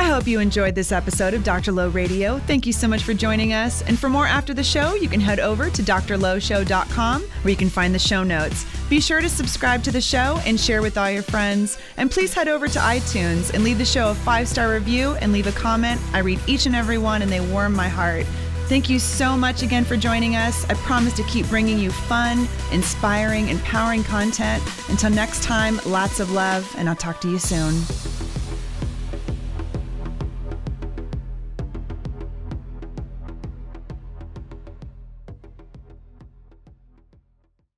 [0.00, 1.72] I hope you enjoyed this episode of Dr.
[1.72, 2.38] Lowe Radio.
[2.38, 3.82] Thank you so much for joining us.
[3.82, 7.68] And for more after the show, you can head over to drlowshow.com where you can
[7.68, 8.64] find the show notes.
[8.88, 11.76] Be sure to subscribe to the show and share with all your friends.
[11.98, 15.32] And please head over to iTunes and leave the show a five star review and
[15.32, 16.00] leave a comment.
[16.14, 18.24] I read each and every one and they warm my heart.
[18.68, 20.64] Thank you so much again for joining us.
[20.70, 24.62] I promise to keep bringing you fun, inspiring, empowering content.
[24.88, 27.82] Until next time, lots of love, and I'll talk to you soon.